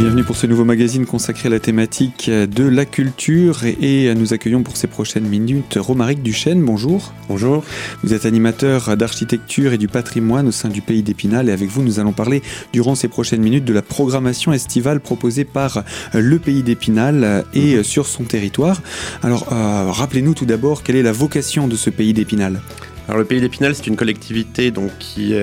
Bienvenue 0.00 0.24
pour 0.24 0.36
ce 0.36 0.46
nouveau 0.46 0.64
magazine 0.64 1.04
consacré 1.04 1.48
à 1.48 1.50
la 1.50 1.60
thématique 1.60 2.30
de 2.30 2.64
la 2.64 2.86
culture 2.86 3.64
et 3.66 4.14
nous 4.14 4.32
accueillons 4.32 4.62
pour 4.62 4.78
ces 4.78 4.86
prochaines 4.86 5.28
minutes 5.28 5.76
Romaric 5.78 6.22
Duchesne. 6.22 6.64
Bonjour. 6.64 7.12
Bonjour. 7.28 7.62
Vous 8.02 8.14
êtes 8.14 8.24
animateur 8.24 8.96
d'architecture 8.96 9.74
et 9.74 9.78
du 9.78 9.88
patrimoine 9.88 10.48
au 10.48 10.52
sein 10.52 10.70
du 10.70 10.80
Pays 10.80 11.02
d'Épinal 11.02 11.50
et 11.50 11.52
avec 11.52 11.68
vous 11.68 11.82
nous 11.82 12.00
allons 12.00 12.14
parler 12.14 12.40
durant 12.72 12.94
ces 12.94 13.08
prochaines 13.08 13.42
minutes 13.42 13.66
de 13.66 13.74
la 13.74 13.82
programmation 13.82 14.54
estivale 14.54 15.00
proposée 15.00 15.44
par 15.44 15.84
le 16.14 16.38
Pays 16.38 16.62
d'Épinal 16.62 17.44
et 17.52 17.76
mhm. 17.76 17.84
sur 17.84 18.06
son 18.06 18.24
territoire. 18.24 18.80
Alors 19.22 19.52
euh, 19.52 19.90
rappelez-nous 19.90 20.32
tout 20.32 20.46
d'abord 20.46 20.82
quelle 20.82 20.96
est 20.96 21.02
la 21.02 21.12
vocation 21.12 21.68
de 21.68 21.76
ce 21.76 21.90
Pays 21.90 22.14
d'Épinal. 22.14 22.62
Alors 23.10 23.18
le 23.18 23.24
Pays 23.24 23.40
d'Épinal 23.40 23.74
c'est 23.74 23.88
une 23.88 23.96
collectivité 23.96 24.70
donc, 24.70 24.92
qui, 25.00 25.34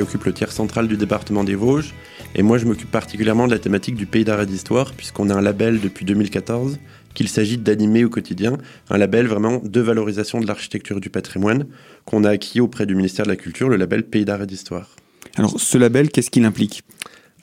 occupe 0.00 0.24
le 0.24 0.32
tiers 0.32 0.50
central 0.50 0.88
du 0.88 0.96
département 0.96 1.44
des 1.44 1.54
Vosges. 1.54 1.94
Et 2.34 2.42
moi, 2.42 2.58
je 2.58 2.64
m'occupe 2.64 2.90
particulièrement 2.90 3.46
de 3.46 3.52
la 3.52 3.60
thématique 3.60 3.94
du 3.94 4.04
pays 4.04 4.24
d'art 4.24 4.40
et 4.40 4.46
d'histoire, 4.46 4.92
puisqu'on 4.92 5.30
a 5.30 5.34
un 5.34 5.40
label 5.40 5.80
depuis 5.80 6.04
2014 6.04 6.80
qu'il 7.14 7.28
s'agit 7.28 7.56
d'animer 7.56 8.04
au 8.04 8.10
quotidien, 8.10 8.58
un 8.90 8.98
label 8.98 9.28
vraiment 9.28 9.60
de 9.62 9.80
valorisation 9.80 10.40
de 10.40 10.48
l'architecture 10.48 10.98
du 10.98 11.08
patrimoine 11.08 11.66
qu'on 12.04 12.24
a 12.24 12.30
acquis 12.30 12.60
auprès 12.60 12.84
du 12.84 12.96
ministère 12.96 13.26
de 13.26 13.30
la 13.30 13.36
Culture, 13.36 13.68
le 13.68 13.76
label 13.76 14.02
Pays 14.02 14.24
d'art 14.24 14.42
et 14.42 14.46
d'histoire. 14.46 14.96
Alors, 15.36 15.60
ce 15.60 15.78
label, 15.78 16.10
qu'est-ce 16.10 16.32
qu'il 16.32 16.44
implique? 16.44 16.82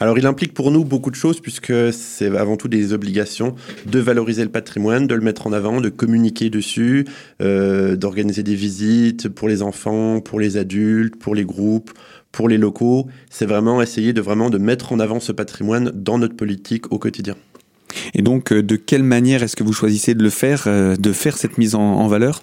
Alors 0.02 0.18
il 0.18 0.26
implique 0.26 0.56
pour 0.56 0.72
nous 0.72 0.84
beaucoup 0.84 1.12
de 1.12 1.16
choses 1.16 1.40
puisque 1.40 1.94
c'est 1.94 2.36
avant 2.36 2.58
tout 2.58 2.68
des 2.68 2.92
obligations 2.92 3.56
de 3.86 4.00
valoriser 4.00 4.44
le 4.44 4.50
patrimoine, 4.50 5.06
de 5.06 5.14
le 5.14 5.22
mettre 5.22 5.46
en 5.46 5.54
avant, 5.54 5.80
de 5.80 5.90
communiquer 5.90 6.50
dessus, 6.50 7.06
euh, 7.40 7.96
d'organiser 7.96 8.42
des 8.42 8.56
visites 8.56 9.30
pour 9.30 9.48
les 9.48 9.62
enfants, 9.62 10.20
pour 10.20 10.40
les 10.40 10.58
adultes, 10.58 11.16
pour 11.18 11.36
les 11.36 11.46
groupes, 11.46 11.92
pour 12.32 12.50
les 12.50 12.58
locaux, 12.58 13.08
c'est 13.30 13.46
vraiment 13.46 13.80
essayer 13.82 14.12
de 14.12 14.22
vraiment 14.22 14.50
de 14.50 14.58
mettre 14.58 14.92
en 14.92 15.00
avant 15.00 15.20
ce 15.20 15.32
patrimoine 15.32 15.92
dans 15.94 16.18
notre 16.18 16.36
politique 16.36 16.92
au 16.92 16.98
quotidien. 16.98 17.36
Et 18.14 18.22
donc, 18.22 18.52
euh, 18.52 18.64
de 18.64 18.76
quelle 18.76 19.04
manière 19.04 19.44
est-ce 19.44 19.56
que 19.56 19.64
vous 19.64 19.74
choisissez 19.74 20.16
de 20.16 20.24
le 20.24 20.30
faire, 20.30 20.64
euh, 20.68 20.96
de 20.96 21.12
faire 21.12 21.38
cette 21.38 21.58
mise 21.58 21.76
en, 21.76 22.08
valeur? 22.08 22.42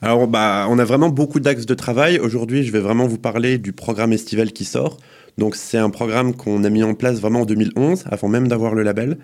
Alors, 0.00 0.28
bah, 0.28 0.66
on 0.70 0.78
a 0.78 0.84
vraiment 0.84 1.08
beaucoup 1.08 1.40
d'axes 1.40 1.66
de 1.66 1.74
travail. 1.74 2.20
Aujourd'hui, 2.20 2.62
je 2.62 2.70
vais 2.70 2.78
vraiment 2.78 3.08
vous 3.08 3.18
parler 3.18 3.58
du 3.58 3.72
programme 3.72 4.12
estival 4.12 4.52
qui 4.52 4.64
sort. 4.64 4.98
Donc, 5.38 5.56
c'est 5.56 5.78
un 5.78 5.90
programme 5.90 6.34
qu'on 6.34 6.62
a 6.62 6.70
mis 6.70 6.84
en 6.84 6.94
place 6.94 7.20
vraiment 7.20 7.40
en 7.40 7.44
2011, 7.44 8.04
avant 8.08 8.28
même 8.28 8.46
d'avoir 8.46 8.76
le 8.76 8.84
label. 8.84 9.18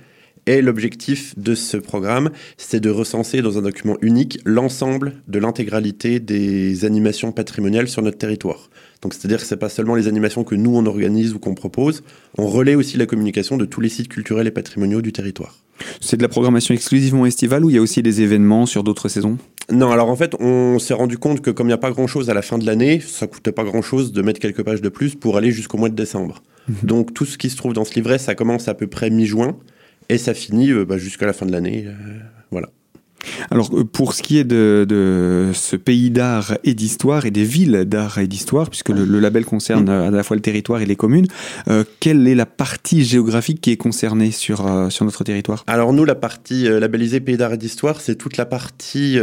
Et 0.46 0.60
l'objectif 0.60 1.38
de 1.38 1.54
ce 1.54 1.76
programme, 1.76 2.30
c'est 2.58 2.80
de 2.80 2.90
recenser 2.90 3.40
dans 3.40 3.56
un 3.56 3.62
document 3.62 3.96
unique 4.02 4.40
l'ensemble 4.44 5.14
de 5.28 5.38
l'intégralité 5.38 6.20
des 6.20 6.84
animations 6.84 7.32
patrimoniales 7.32 7.88
sur 7.88 8.02
notre 8.02 8.18
territoire. 8.18 8.68
Donc 9.00 9.14
c'est-à-dire 9.14 9.38
que 9.38 9.46
c'est 9.46 9.56
pas 9.56 9.70
seulement 9.70 9.94
les 9.94 10.06
animations 10.06 10.44
que 10.44 10.54
nous 10.54 10.76
on 10.76 10.84
organise 10.84 11.32
ou 11.32 11.38
qu'on 11.38 11.54
propose, 11.54 12.02
on 12.36 12.46
relaie 12.46 12.74
aussi 12.74 12.98
la 12.98 13.06
communication 13.06 13.56
de 13.56 13.64
tous 13.64 13.80
les 13.80 13.88
sites 13.88 14.08
culturels 14.08 14.46
et 14.46 14.50
patrimoniaux 14.50 15.00
du 15.00 15.12
territoire. 15.12 15.56
C'est 16.00 16.18
de 16.18 16.22
la 16.22 16.28
programmation 16.28 16.74
exclusivement 16.74 17.24
estivale 17.26 17.64
ou 17.64 17.70
il 17.70 17.76
y 17.76 17.78
a 17.78 17.82
aussi 17.82 18.02
des 18.02 18.20
événements 18.20 18.66
sur 18.66 18.84
d'autres 18.84 19.08
saisons? 19.08 19.38
Non, 19.70 19.90
alors 19.90 20.08
en 20.08 20.16
fait, 20.16 20.34
on 20.40 20.78
s'est 20.78 20.94
rendu 20.94 21.16
compte 21.18 21.40
que 21.40 21.50
comme 21.50 21.66
il 21.66 21.70
n'y 21.70 21.74
a 21.74 21.78
pas 21.78 21.90
grand-chose 21.90 22.28
à 22.28 22.34
la 22.34 22.42
fin 22.42 22.58
de 22.58 22.66
l'année, 22.66 23.00
ça 23.00 23.26
coûtait 23.26 23.52
pas 23.52 23.64
grand-chose 23.64 24.12
de 24.12 24.22
mettre 24.22 24.40
quelques 24.40 24.62
pages 24.62 24.82
de 24.82 24.88
plus 24.88 25.14
pour 25.14 25.36
aller 25.36 25.50
jusqu'au 25.50 25.78
mois 25.78 25.88
de 25.88 25.94
décembre. 25.94 26.42
Mhm. 26.68 26.76
Donc 26.82 27.14
tout 27.14 27.24
ce 27.24 27.38
qui 27.38 27.50
se 27.50 27.56
trouve 27.56 27.72
dans 27.72 27.84
ce 27.84 27.94
livret, 27.94 28.18
ça 28.18 28.34
commence 28.34 28.68
à 28.68 28.74
peu 28.74 28.86
près 28.86 29.10
mi-juin 29.10 29.56
et 30.08 30.18
ça 30.18 30.34
finit 30.34 30.70
euh, 30.70 30.84
bah, 30.84 30.98
jusqu'à 30.98 31.26
la 31.26 31.32
fin 31.32 31.46
de 31.46 31.52
l'année. 31.52 31.84
Euh, 31.86 31.92
voilà. 32.50 32.68
Alors, 33.50 33.70
euh, 33.72 33.84
pour 33.84 34.14
ce 34.14 34.22
qui 34.22 34.38
est 34.38 34.44
de, 34.44 35.50
ce 35.52 35.76
pays 35.76 36.10
d'art 36.10 36.56
et 36.64 36.74
d'histoire 36.74 37.26
et 37.26 37.30
des 37.30 37.44
villes 37.44 37.84
d'art 37.86 38.18
et 38.18 38.26
d'histoire, 38.26 38.70
puisque 38.70 38.90
le, 38.90 39.04
label 39.20 39.44
concerne 39.44 39.88
à 39.88 40.10
la 40.10 40.22
fois 40.22 40.36
le 40.36 40.42
territoire 40.42 40.80
et 40.80 40.86
les 40.86 40.96
communes, 40.96 41.26
euh, 41.68 41.84
quelle 42.00 42.26
est 42.28 42.34
la 42.34 42.46
partie 42.46 43.04
géographique 43.04 43.60
qui 43.60 43.70
est 43.70 43.76
concernée 43.76 44.30
sur, 44.30 44.66
euh, 44.66 44.90
sur 44.90 45.04
notre 45.04 45.24
territoire? 45.24 45.64
Alors, 45.66 45.92
nous, 45.92 46.04
la 46.04 46.14
partie 46.14 46.64
labellisée 46.64 47.20
pays 47.20 47.36
d'art 47.36 47.52
et 47.52 47.58
d'histoire, 47.58 48.00
c'est 48.00 48.16
toute 48.16 48.36
la 48.36 48.46
partie, 48.46 49.18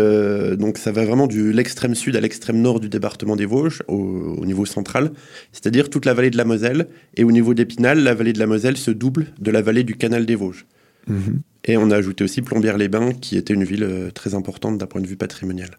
donc 0.57 0.77
ça 0.77 0.91
va 0.91 1.05
vraiment 1.05 1.27
de 1.27 1.49
l'extrême 1.49 1.95
sud 1.95 2.15
à 2.15 2.21
l'extrême 2.21 2.61
nord 2.61 2.79
du 2.79 2.89
département 2.89 3.35
des 3.35 3.45
Vosges, 3.45 3.83
au, 3.87 4.45
niveau 4.45 4.65
central, 4.65 5.11
c'est-à-dire 5.51 5.89
toute 5.89 6.05
la 6.05 6.13
vallée 6.13 6.29
de 6.29 6.37
la 6.37 6.45
Moselle, 6.45 6.87
et 7.15 7.23
au 7.23 7.31
niveau 7.31 7.53
d'Épinal, 7.53 8.03
la 8.03 8.13
vallée 8.13 8.33
de 8.33 8.39
la 8.39 8.47
Moselle 8.47 8.77
se 8.77 8.91
double 8.91 9.27
de 9.39 9.51
la 9.51 9.61
vallée 9.61 9.83
du 9.83 9.95
canal 9.95 10.25
des 10.25 10.35
Vosges. 10.35 10.65
Mhm. 11.07 11.41
Et 11.65 11.77
on 11.77 11.91
a 11.91 11.95
ajouté 11.95 12.23
aussi 12.23 12.41
Plombières-les-Bains, 12.41 13.13
qui 13.13 13.37
était 13.37 13.53
une 13.53 13.63
ville 13.63 13.83
euh, 13.83 14.11
très 14.11 14.33
importante 14.33 14.77
d'un 14.77 14.87
point 14.87 15.01
de 15.01 15.07
vue 15.07 15.17
patrimonial. 15.17 15.69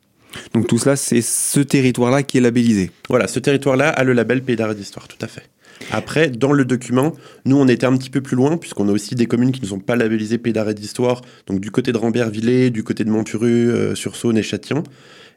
Donc 0.54 0.66
tout 0.66 0.78
cela, 0.78 0.96
c'est 0.96 1.20
ce 1.20 1.60
territoire-là 1.60 2.22
qui 2.22 2.38
est 2.38 2.40
labellisé 2.40 2.90
Voilà, 3.08 3.28
ce 3.28 3.38
territoire-là 3.38 3.88
a 3.88 4.04
le 4.04 4.12
label 4.12 4.42
Pays 4.42 4.56
d'art 4.56 4.72
et 4.72 4.74
d'histoire, 4.74 5.08
tout 5.08 5.18
à 5.20 5.26
fait. 5.26 5.42
Après, 5.90 6.30
dans 6.30 6.52
le 6.52 6.64
document, 6.64 7.12
nous, 7.44 7.56
on 7.56 7.66
était 7.66 7.86
un 7.86 7.96
petit 7.96 8.10
peu 8.10 8.20
plus 8.20 8.36
loin, 8.36 8.56
puisqu'on 8.56 8.88
a 8.88 8.92
aussi 8.92 9.14
des 9.14 9.26
communes 9.26 9.52
qui 9.52 9.60
ne 9.60 9.66
sont 9.66 9.80
pas 9.80 9.96
labellisées 9.96 10.38
Pays 10.38 10.52
d'art 10.52 10.68
et 10.68 10.74
d'histoire, 10.74 11.22
donc 11.46 11.60
du 11.60 11.70
côté 11.70 11.92
de 11.92 11.98
Rambert-Villers, 11.98 12.70
du 12.70 12.84
côté 12.84 13.04
de 13.04 13.10
Monturu, 13.10 13.70
euh, 13.70 13.94
sur 13.94 14.16
Saône 14.16 14.38
et 14.38 14.42
Châtillon. 14.42 14.84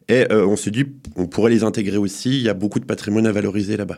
Et 0.07 0.31
euh, 0.31 0.45
on 0.45 0.55
s'est 0.55 0.71
dit, 0.71 0.85
on 1.15 1.25
pourrait 1.25 1.51
les 1.51 1.63
intégrer 1.63 1.97
aussi, 1.97 2.29
il 2.29 2.43
y 2.43 2.49
a 2.49 2.53
beaucoup 2.53 2.79
de 2.79 2.85
patrimoine 2.85 3.25
à 3.25 3.31
valoriser 3.31 3.75
là-bas. 3.75 3.97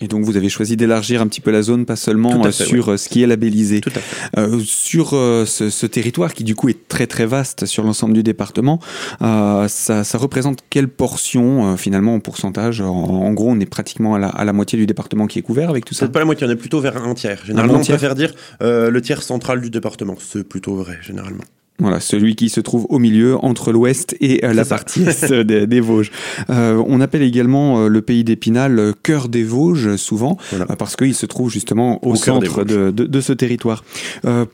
Et 0.00 0.08
donc 0.08 0.24
vous 0.24 0.36
avez 0.36 0.50
choisi 0.50 0.76
d'élargir 0.76 1.22
un 1.22 1.26
petit 1.26 1.40
peu 1.40 1.50
la 1.50 1.62
zone, 1.62 1.86
pas 1.86 1.96
seulement 1.96 2.44
euh, 2.44 2.50
sur 2.50 2.92
euh, 2.92 2.96
ce 2.98 3.08
qui 3.08 3.22
est 3.22 3.26
labellisé. 3.26 3.80
Tout 3.80 3.92
à 3.94 4.00
fait. 4.00 4.38
Euh, 4.38 4.60
sur 4.60 5.10
ce, 5.10 5.86
territoire 5.86 6.34
qui 6.34 6.44
du 6.44 6.54
coup 6.54 6.68
est 6.68 6.88
très 6.88 7.06
très 7.06 7.24
vaste 7.24 7.64
sur 7.64 7.82
l'ensemble 7.82 8.12
du 8.12 8.22
département, 8.22 8.78
ça, 9.20 10.04
représente 10.14 10.60
quelle 10.68 10.88
portion 10.88 11.76
finalement 11.76 12.14
en 12.14 12.20
pourcentage? 12.20 12.80
En, 12.80 13.32
gros, 13.32 13.50
on 13.50 13.60
est 13.60 13.66
pratiquement 13.66 14.14
à 14.16 14.44
la, 14.44 14.52
moitié 14.52 14.78
du 14.78 14.86
département 14.86 15.26
qui 15.26 15.38
est 15.38 15.42
couvert 15.42 15.70
avec 15.70 15.84
tout 15.84 15.94
ça? 15.94 16.06
C'est 16.06 16.12
pas 16.12 16.18
la 16.18 16.24
moitié, 16.24 16.46
on 16.46 16.50
est 16.50 16.56
plutôt 16.56 16.80
vers 16.80 16.96
un 16.96 17.14
tiers. 17.14 17.42
Généralement, 17.44 17.78
on 17.78 17.84
préfère 17.84 18.14
dire 18.14 18.34
le 18.60 19.00
tiers 19.00 19.22
central 19.22 19.60
du 19.60 19.70
département. 19.70 20.16
C'est 20.18 20.44
plutôt 20.44 20.74
vrai 20.74 20.98
généralement. 21.02 21.44
Voilà, 21.78 22.00
celui 22.00 22.36
qui 22.36 22.48
se 22.48 22.60
trouve 22.60 22.86
au 22.88 22.98
milieu 22.98 23.36
entre 23.44 23.70
l'ouest 23.70 24.16
et 24.20 24.44
euh, 24.44 24.54
la 24.54 24.64
partie 24.64 25.02
est 25.02 25.32
des, 25.32 25.80
Vosges. 25.80 26.10
Euh, 26.48 26.82
on 26.86 27.02
appelle 27.02 27.22
également 27.22 27.80
euh, 27.80 27.88
le 27.88 28.00
pays 28.00 28.24
d'Épinal 28.24 28.94
cœur 29.02 29.28
des 29.28 29.44
Vosges 29.44 29.96
souvent 29.96 30.38
parce 30.78 30.96
qu'il 30.96 31.14
se 31.14 31.26
trouve 31.26 31.50
justement 31.50 32.04
au, 32.06 32.16
centre 32.16 32.64
de, 32.64 33.20
ce 33.20 33.32
territoire. 33.32 33.84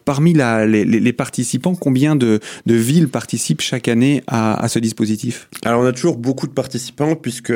parmi 0.04 0.34
les, 0.34 1.12
participants, 1.12 1.74
combien 1.74 2.16
de, 2.16 2.40
villes 2.66 3.08
participent 3.08 3.60
chaque 3.60 3.88
année 3.88 4.22
à, 4.26 4.66
ce 4.68 4.78
dispositif? 4.78 5.48
Alors 5.64 5.82
on 5.82 5.86
a 5.86 5.92
toujours 5.92 6.16
beaucoup 6.16 6.46
de 6.46 6.52
participants 6.52 7.14
puisque 7.14 7.52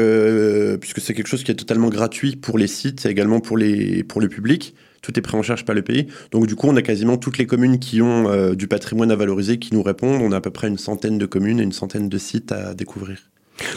puisque 0.80 1.00
c'est 1.00 1.14
quelque 1.14 1.26
chose 1.28 1.42
qui 1.42 1.50
est 1.50 1.56
totalement 1.56 1.88
gratuit 1.88 2.36
pour 2.36 2.58
les 2.58 2.66
sites 2.66 3.06
et 3.06 3.08
également 3.08 3.40
pour 3.40 3.56
les 3.56 4.04
pour 4.04 4.20
le 4.20 4.28
public 4.28 4.74
tout 5.06 5.16
est 5.16 5.22
pris 5.22 5.36
en 5.36 5.42
charge 5.42 5.64
par 5.64 5.74
le 5.74 5.82
pays. 5.82 6.08
Donc 6.32 6.48
du 6.48 6.56
coup, 6.56 6.66
on 6.68 6.74
a 6.74 6.82
quasiment 6.82 7.16
toutes 7.16 7.38
les 7.38 7.46
communes 7.46 7.78
qui 7.78 8.02
ont 8.02 8.28
euh, 8.28 8.54
du 8.54 8.66
patrimoine 8.66 9.12
à 9.12 9.16
valoriser 9.16 9.58
qui 9.58 9.72
nous 9.72 9.82
répondent. 9.84 10.20
On 10.20 10.32
a 10.32 10.38
à 10.38 10.40
peu 10.40 10.50
près 10.50 10.66
une 10.66 10.78
centaine 10.78 11.16
de 11.16 11.26
communes 11.26 11.60
et 11.60 11.62
une 11.62 11.72
centaine 11.72 12.08
de 12.08 12.18
sites 12.18 12.50
à 12.50 12.74
découvrir. 12.74 13.18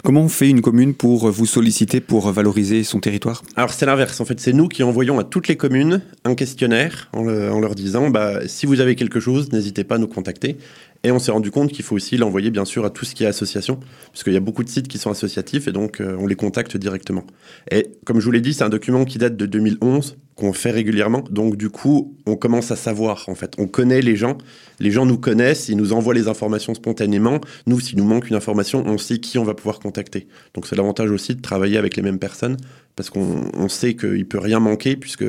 Comment 0.04 0.22
on 0.22 0.28
fait 0.28 0.50
une 0.50 0.62
commune 0.62 0.94
pour 0.94 1.30
vous 1.30 1.46
solliciter 1.46 2.02
pour 2.02 2.30
valoriser 2.32 2.84
son 2.84 3.00
territoire? 3.00 3.44
Alors 3.56 3.72
c'est 3.72 3.86
l'inverse. 3.86 4.20
En 4.20 4.26
fait, 4.26 4.40
c'est 4.40 4.54
nous 4.54 4.68
qui 4.68 4.84
envoyons 4.84 5.20
à 5.20 5.24
toutes 5.24 5.48
les 5.48 5.56
communes 5.56 6.02
un 6.26 6.36
questionnaire 6.36 7.10
en, 7.14 7.24
leur 7.24 7.76
disant 7.76 8.10
bah, 8.10 8.48
si 8.48 8.66
vous 8.66 8.82
avez 8.82 8.96
quelque 8.96 9.20
chose, 9.20 9.52
n'hésitez 9.52 9.84
pas 9.84 9.96
à 9.96 9.98
nous 9.98 10.08
contacter. 10.08 10.58
Et 11.04 11.12
on 11.12 11.20
s'est 11.20 11.32
rendu 11.32 11.50
compte 11.50 11.72
qu'il 11.72 11.86
faut 11.86 11.96
aussi 11.96 12.18
l'envoyer 12.18 12.52
bien 12.52 12.66
sûr 12.66 12.84
à 12.84 12.90
tout 12.90 13.06
ce 13.06 13.16
qui 13.16 13.24
est 13.24 13.28
association, 13.28 13.80
parce 14.12 14.24
qu'il 14.24 14.34
y 14.34 14.38
a 14.38 14.42
beaucoup 14.42 14.66
de 14.66 14.70
sites 14.70 14.90
qui 14.90 14.98
sont 14.98 15.10
associatifs 15.10 15.70
et 15.70 15.72
donc 15.72 16.02
euh, 16.02 16.18
on 16.20 16.28
les 16.28 16.36
contacte 16.36 16.76
directement. 16.76 17.24
Et 17.72 17.88
comme 18.06 18.20
je 18.20 18.26
vous 18.26 18.32
l'ai 18.32 18.42
dit, 18.42 18.54
c'est 18.54 18.66
un 18.66 18.70
document 18.70 19.06
qui 19.06 19.18
date 19.18 19.38
de 19.38 19.46
2011, 19.46 20.18
qu'on 20.40 20.54
fait 20.54 20.72
régulièrement. 20.72 21.24
Donc 21.30 21.58
du 21.58 21.70
coup, 21.70 22.16
on 22.26 22.36
commence 22.36 22.72
à 22.72 22.76
savoir 22.76 23.26
en 23.28 23.36
fait. 23.36 23.54
On 23.58 23.68
connaît 23.68 24.02
les 24.02 24.16
gens, 24.16 24.38
les 24.80 24.90
gens 24.90 25.06
nous 25.06 25.18
connaissent, 25.18 25.68
ils 25.70 25.76
nous 25.76 25.92
envoient 25.94 26.14
les 26.14 26.28
informations 26.28 26.74
spontanément. 26.74 27.42
Nous, 27.68 27.80
s'il 27.80 27.98
nous 27.98 28.06
manque 28.06 28.30
une 28.30 28.36
information, 28.36 28.84
on 28.88 28.98
sait 28.98 29.20
qui 29.20 29.38
on 29.38 29.44
va 29.44 29.54
pouvoir 29.54 29.80
contacter. 29.80 30.28
Donc 30.54 30.66
c'est 30.66 30.76
l'avantage 30.76 31.12
aussi 31.12 31.36
de 31.36 31.42
travailler 31.42 31.78
avec 31.78 31.96
les 31.98 32.02
mêmes 32.02 32.20
personnes, 32.20 32.58
parce 32.96 33.10
qu'on 33.10 33.70
sait 33.70 33.96
qu'il 33.96 34.28
peut 34.28 34.40
rien 34.40 34.60
manquer 34.60 34.96
puisque 34.96 35.26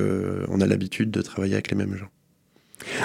on 0.48 0.60
a 0.60 0.66
l'habitude 0.66 1.10
de 1.10 1.22
travailler 1.22 1.54
avec 1.54 1.70
les 1.70 1.76
mêmes 1.76 1.96
gens. 1.96 2.08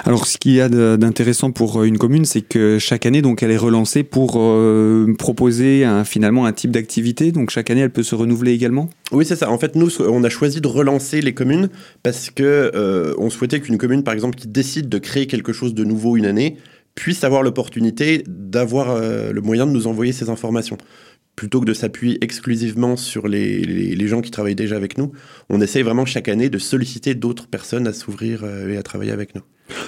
Alors, 0.04 0.26
ce 0.26 0.38
qu'il 0.38 0.52
y 0.52 0.60
a 0.60 0.68
d'intéressant 0.68 1.50
pour 1.50 1.80
euh, 1.80 1.84
une 1.84 1.98
commune, 1.98 2.24
c'est 2.24 2.42
que 2.42 2.78
chaque 2.78 3.06
année, 3.06 3.22
donc, 3.22 3.42
elle 3.42 3.50
est 3.50 3.56
relancée 3.56 4.02
pour 4.02 4.34
euh, 4.36 5.12
proposer 5.18 5.86
finalement 6.04 6.46
un 6.46 6.52
type 6.52 6.70
d'activité. 6.70 7.32
Donc, 7.32 7.50
chaque 7.50 7.70
année, 7.70 7.80
elle 7.80 7.92
peut 7.92 8.02
se 8.02 8.14
renouveler 8.14 8.52
également? 8.52 8.90
Oui, 9.12 9.24
c'est 9.24 9.36
ça. 9.36 9.50
En 9.50 9.58
fait, 9.58 9.74
nous, 9.76 9.90
on 10.00 10.24
a 10.24 10.28
choisi 10.28 10.60
de 10.60 10.68
relancer 10.68 11.20
les 11.20 11.34
communes 11.34 11.68
parce 12.02 12.30
que 12.30 12.72
euh, 12.74 13.14
on 13.18 13.30
souhaitait 13.30 13.60
qu'une 13.60 13.78
commune, 13.78 14.02
par 14.02 14.14
exemple, 14.14 14.36
qui 14.36 14.48
décide 14.48 14.88
de 14.88 14.98
créer 14.98 15.26
quelque 15.26 15.52
chose 15.52 15.74
de 15.74 15.84
nouveau 15.84 16.16
une 16.16 16.26
année, 16.26 16.56
puisse 16.94 17.24
avoir 17.24 17.42
l'opportunité 17.42 18.24
d'avoir 18.26 18.98
le 18.98 19.40
moyen 19.42 19.66
de 19.66 19.72
nous 19.72 19.86
envoyer 19.86 20.12
ces 20.12 20.30
informations 20.30 20.78
plutôt 21.34 21.60
que 21.60 21.66
de 21.66 21.74
s'appuyer 21.74 22.16
exclusivement 22.24 22.96
sur 22.96 23.28
les, 23.28 23.60
les, 23.60 24.08
gens 24.08 24.22
qui 24.22 24.30
travaillent 24.30 24.54
déjà 24.54 24.76
avec 24.76 24.96
nous, 24.96 25.12
on 25.50 25.60
essaye 25.60 25.82
vraiment 25.82 26.06
chaque 26.06 26.28
année 26.28 26.48
de 26.48 26.56
solliciter 26.56 27.14
d'autres 27.14 27.46
personnes 27.46 27.86
à 27.86 27.92
s'ouvrir 27.92 28.42
et 28.46 28.78
à 28.78 28.82
travailler 28.82 29.12
avec 29.12 29.34
nous. 29.34 29.42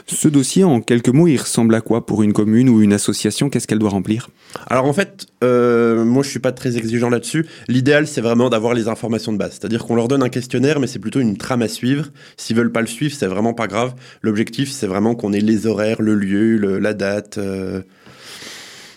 Ce 0.06 0.28
dossier, 0.28 0.64
en 0.64 0.80
quelques 0.80 1.08
mots, 1.08 1.28
il 1.28 1.36
ressemble 1.36 1.74
à 1.74 1.80
quoi 1.80 2.04
pour 2.06 2.22
une 2.22 2.32
commune 2.32 2.68
ou 2.68 2.82
une 2.82 2.92
association? 2.92 3.50
Qu'est-ce 3.50 3.66
qu'elle 3.66 3.78
doit 3.78 3.90
remplir? 3.90 4.30
Alors 4.66 4.86
en 4.86 4.92
fait, 4.92 5.26
euh, 5.44 6.04
moi 6.04 6.22
je 6.22 6.30
suis 6.30 6.40
pas 6.40 6.52
très 6.52 6.76
exigeant 6.76 7.10
là-dessus. 7.10 7.46
L'idéal, 7.68 8.06
c'est 8.06 8.20
vraiment 8.20 8.50
d'avoir 8.50 8.74
les 8.74 8.88
informations 8.88 9.32
de 9.32 9.38
base. 9.38 9.52
C'est-à-dire 9.52 9.84
qu'on 9.84 9.94
leur 9.94 10.08
donne 10.08 10.22
un 10.22 10.28
questionnaire, 10.28 10.80
mais 10.80 10.86
c'est 10.86 10.98
plutôt 10.98 11.20
une 11.20 11.36
trame 11.36 11.62
à 11.62 11.68
suivre. 11.68 12.06
S'ils 12.36 12.56
veulent 12.56 12.72
pas 12.72 12.80
le 12.80 12.86
suivre, 12.86 13.14
c'est 13.16 13.26
vraiment 13.26 13.54
pas 13.54 13.66
grave. 13.66 13.94
L'objectif, 14.22 14.70
c'est 14.70 14.86
vraiment 14.86 15.14
qu'on 15.14 15.32
ait 15.32 15.40
les 15.40 15.66
horaires, 15.66 16.02
le 16.02 16.14
lieu, 16.14 16.56
la 16.78 16.94
date. 16.94 17.38
Euh, 17.38 17.82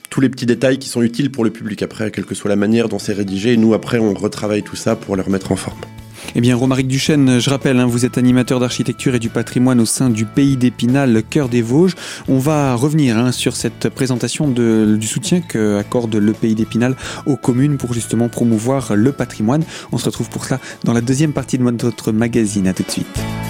tous 0.09 0.19
les 0.19 0.29
petits 0.29 0.45
détails 0.45 0.77
qui 0.77 0.89
sont 0.89 1.01
utiles 1.01 1.31
pour 1.31 1.45
le 1.45 1.51
public 1.51 1.81
après, 1.83 2.11
quelle 2.11 2.25
que 2.25 2.35
soit 2.35 2.49
la 2.49 2.57
manière 2.57 2.89
dont 2.89 2.99
c'est 2.99 3.13
rédigé. 3.13 3.55
Nous, 3.55 3.73
après, 3.73 3.97
on 3.97 4.13
retravaille 4.13 4.61
tout 4.61 4.75
ça 4.75 4.97
pour 4.97 5.15
les 5.15 5.21
remettre 5.21 5.53
en 5.53 5.55
forme. 5.55 5.79
Eh 6.33 6.41
bien, 6.41 6.55
Romaric 6.55 6.87
Duchesne, 6.87 7.39
je 7.39 7.49
rappelle, 7.49 7.77
hein, 7.77 7.85
vous 7.85 8.05
êtes 8.05 8.17
animateur 8.17 8.61
d'architecture 8.61 9.15
et 9.15 9.19
du 9.19 9.29
patrimoine 9.29 9.81
au 9.81 9.85
sein 9.85 10.09
du 10.09 10.25
pays 10.25 10.55
d'Épinal, 10.55 11.23
cœur 11.29 11.49
des 11.49 11.61
Vosges. 11.61 11.95
On 12.29 12.39
va 12.39 12.75
revenir 12.75 13.17
hein, 13.17 13.33
sur 13.33 13.55
cette 13.55 13.89
présentation 13.89 14.47
du 14.47 15.07
soutien 15.07 15.41
qu'accorde 15.41 16.15
le 16.15 16.31
pays 16.31 16.55
d'Épinal 16.55 16.95
aux 17.25 17.35
communes 17.35 17.77
pour 17.77 17.93
justement 17.93 18.29
promouvoir 18.29 18.95
le 18.95 19.11
patrimoine. 19.11 19.63
On 19.91 19.97
se 19.97 20.05
retrouve 20.05 20.29
pour 20.29 20.45
cela 20.45 20.59
dans 20.85 20.93
la 20.93 21.01
deuxième 21.01 21.33
partie 21.33 21.57
de 21.57 21.63
notre 21.63 22.11
magazine. 22.13 22.67
À 22.67 22.73
tout 22.73 22.83
de 22.83 22.91
suite. 22.91 23.40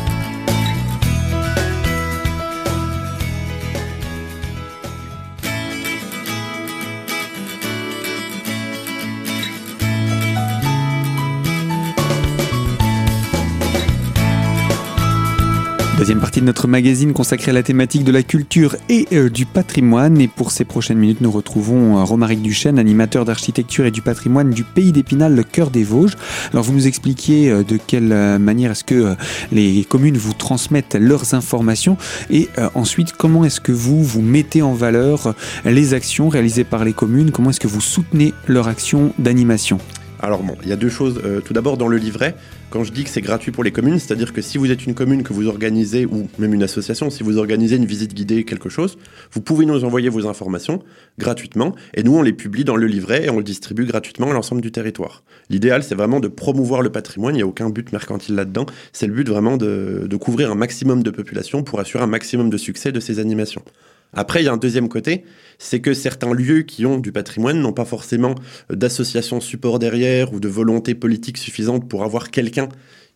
Deuxième 16.11 16.19
partie 16.19 16.41
de 16.41 16.45
notre 16.45 16.67
magazine 16.67 17.13
consacrée 17.13 17.51
à 17.51 17.53
la 17.53 17.63
thématique 17.63 18.03
de 18.03 18.11
la 18.11 18.21
culture 18.21 18.75
et 18.89 19.07
euh, 19.13 19.29
du 19.29 19.45
patrimoine. 19.45 20.19
Et 20.19 20.27
pour 20.27 20.51
ces 20.51 20.65
prochaines 20.65 20.97
minutes, 20.97 21.21
nous 21.21 21.31
retrouvons 21.31 21.99
euh, 21.99 22.03
Romaric 22.03 22.41
Duchesne, 22.41 22.77
animateur 22.79 23.23
d'architecture 23.23 23.85
et 23.85 23.91
du 23.91 24.01
patrimoine 24.01 24.49
du 24.49 24.65
pays 24.65 24.91
d'Épinal, 24.91 25.33
le 25.33 25.43
cœur 25.43 25.69
des 25.69 25.85
Vosges. 25.85 26.17
Alors 26.51 26.65
vous 26.65 26.73
nous 26.73 26.85
expliquiez 26.85 27.49
euh, 27.49 27.63
de 27.63 27.77
quelle 27.77 28.09
manière 28.39 28.71
est-ce 28.71 28.83
que 28.83 29.15
les 29.53 29.85
communes 29.85 30.17
vous 30.17 30.33
transmettent 30.33 30.95
leurs 30.99 31.33
informations 31.33 31.95
et 32.29 32.49
ensuite 32.75 33.13
comment 33.13 33.45
est-ce 33.45 33.61
que 33.61 33.71
vous 33.71 34.03
vous 34.03 34.21
mettez 34.21 34.61
en 34.61 34.73
valeur 34.73 35.33
les 35.63 35.93
actions 35.93 36.27
réalisées 36.27 36.65
par 36.65 36.83
les 36.83 36.91
communes, 36.91 37.31
comment 37.31 37.51
est-ce 37.51 37.61
que 37.61 37.67
vous 37.67 37.79
soutenez 37.79 38.33
leur 38.47 38.67
action 38.67 39.13
d'animation? 39.17 39.79
Alors 40.23 40.43
bon, 40.43 40.55
il 40.61 40.69
y 40.69 40.71
a 40.71 40.75
deux 40.75 40.89
choses. 40.89 41.19
Euh, 41.25 41.41
tout 41.41 41.53
d'abord, 41.53 41.77
dans 41.77 41.87
le 41.87 41.97
livret, 41.97 42.35
quand 42.69 42.83
je 42.83 42.91
dis 42.91 43.03
que 43.03 43.09
c'est 43.09 43.21
gratuit 43.21 43.51
pour 43.51 43.63
les 43.63 43.71
communes, 43.71 43.97
c'est-à-dire 43.97 44.33
que 44.33 44.41
si 44.41 44.59
vous 44.59 44.69
êtes 44.69 44.85
une 44.85 44.93
commune 44.93 45.23
que 45.23 45.33
vous 45.33 45.47
organisez, 45.47 46.05
ou 46.05 46.29
même 46.37 46.53
une 46.53 46.61
association, 46.61 47.09
si 47.09 47.23
vous 47.23 47.39
organisez 47.39 47.75
une 47.75 47.85
visite 47.85 48.13
guidée, 48.13 48.43
quelque 48.43 48.69
chose, 48.69 48.99
vous 49.31 49.41
pouvez 49.41 49.65
nous 49.65 49.83
envoyer 49.83 50.09
vos 50.09 50.27
informations 50.27 50.83
gratuitement, 51.17 51.73
et 51.95 52.03
nous, 52.03 52.15
on 52.15 52.21
les 52.21 52.33
publie 52.33 52.63
dans 52.63 52.75
le 52.75 52.85
livret 52.85 53.25
et 53.25 53.29
on 53.31 53.37
le 53.37 53.43
distribue 53.43 53.85
gratuitement 53.85 54.29
à 54.29 54.33
l'ensemble 54.33 54.61
du 54.61 54.71
territoire. 54.71 55.23
L'idéal, 55.49 55.81
c'est 55.81 55.95
vraiment 55.95 56.19
de 56.19 56.27
promouvoir 56.27 56.83
le 56.83 56.91
patrimoine, 56.91 57.33
il 57.33 57.39
n'y 57.39 57.43
a 57.43 57.47
aucun 57.47 57.71
but 57.71 57.91
mercantile 57.91 58.35
là-dedans, 58.35 58.67
c'est 58.93 59.07
le 59.07 59.13
but 59.13 59.27
vraiment 59.27 59.57
de, 59.57 60.05
de 60.07 60.17
couvrir 60.17 60.51
un 60.51 60.55
maximum 60.55 61.01
de 61.01 61.09
population 61.09 61.63
pour 61.63 61.79
assurer 61.79 62.03
un 62.03 62.07
maximum 62.07 62.51
de 62.51 62.57
succès 62.57 62.91
de 62.91 62.99
ces 62.99 63.17
animations. 63.17 63.63
Après, 64.13 64.41
il 64.41 64.45
y 64.45 64.47
a 64.49 64.53
un 64.53 64.57
deuxième 64.57 64.89
côté, 64.89 65.23
c'est 65.57 65.79
que 65.79 65.93
certains 65.93 66.33
lieux 66.33 66.63
qui 66.63 66.85
ont 66.85 66.97
du 66.97 67.11
patrimoine 67.11 67.59
n'ont 67.61 67.73
pas 67.73 67.85
forcément 67.85 68.35
d'association 68.69 69.39
support 69.39 69.79
derrière 69.79 70.33
ou 70.33 70.39
de 70.39 70.49
volonté 70.49 70.95
politique 70.95 71.37
suffisante 71.37 71.87
pour 71.87 72.03
avoir 72.03 72.31
quelqu'un 72.31 72.67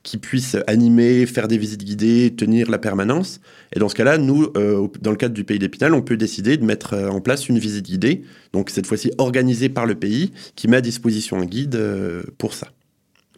qui 0.06 0.18
puisse 0.18 0.56
animer, 0.68 1.26
faire 1.26 1.48
des 1.48 1.58
visites 1.58 1.84
guidées, 1.84 2.34
tenir 2.38 2.70
la 2.70 2.78
permanence. 2.78 3.42
Et 3.74 3.80
dans 3.80 3.90
ce 3.90 3.96
cas-là, 3.96 4.20
nous, 4.20 4.52
euh, 4.56 4.88
dans 5.02 5.10
le 5.10 5.18
cadre 5.18 5.34
du 5.34 5.44
pays 5.44 5.58
d'Épinal, 5.58 5.96
on 5.96 6.04
peut 6.04 6.16
décider 6.16 6.58
de 6.58 6.64
mettre 6.64 6.94
euh, 6.94 7.10
en 7.10 7.20
place 7.22 7.50
une 7.50 7.58
visite 7.58 7.86
guidée, 7.86 8.22
donc 8.54 8.70
cette 8.70 8.86
fois-ci 8.86 9.12
organisée 9.18 9.68
par 9.68 9.88
le 9.88 9.96
pays, 9.96 10.32
qui 10.56 10.68
met 10.68 10.78
à 10.78 10.82
disposition 10.82 11.40
un 11.40 11.46
guide 11.46 11.76
euh, 11.76 12.22
pour 12.38 12.54
ça. 12.54 12.68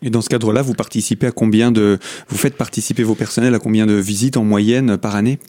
Et 0.01 0.09
dans 0.09 0.21
ce 0.21 0.29
cadre-là, 0.29 0.61
vous 0.61 0.73
participez 0.73 1.27
à 1.27 1.31
combien 1.31 1.71
de, 1.71 1.97
vous 2.29 2.37
faites 2.37 2.55
participer 2.55 3.03
vos 3.03 3.15
personnels 3.15 3.55
à 3.55 3.59
combien 3.59 3.85
de 3.85 3.93
visites 3.93 4.37
en 4.37 4.43
moyenne 4.43 4.97
par 4.97 5.15
année? 5.15 5.39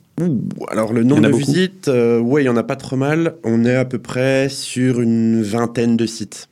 Alors 0.69 0.93
le 0.93 1.05
nombre 1.05 1.23
de 1.23 1.37
visites, 1.37 1.89
euh, 1.89 2.19
ouais, 2.19 2.43
il 2.43 2.47
y 2.47 2.49
en 2.49 2.57
a 2.57 2.63
pas 2.63 2.77
trop 2.77 2.97
mal. 2.97 3.35
On 3.45 3.65
est 3.65 3.77
à 3.77 3.85
peu 3.85 3.99
près 3.99 4.49
sur 4.49 5.01
une 5.01 5.43
vingtaine 5.43 5.97
de 5.97 6.07
sites. 6.07 6.49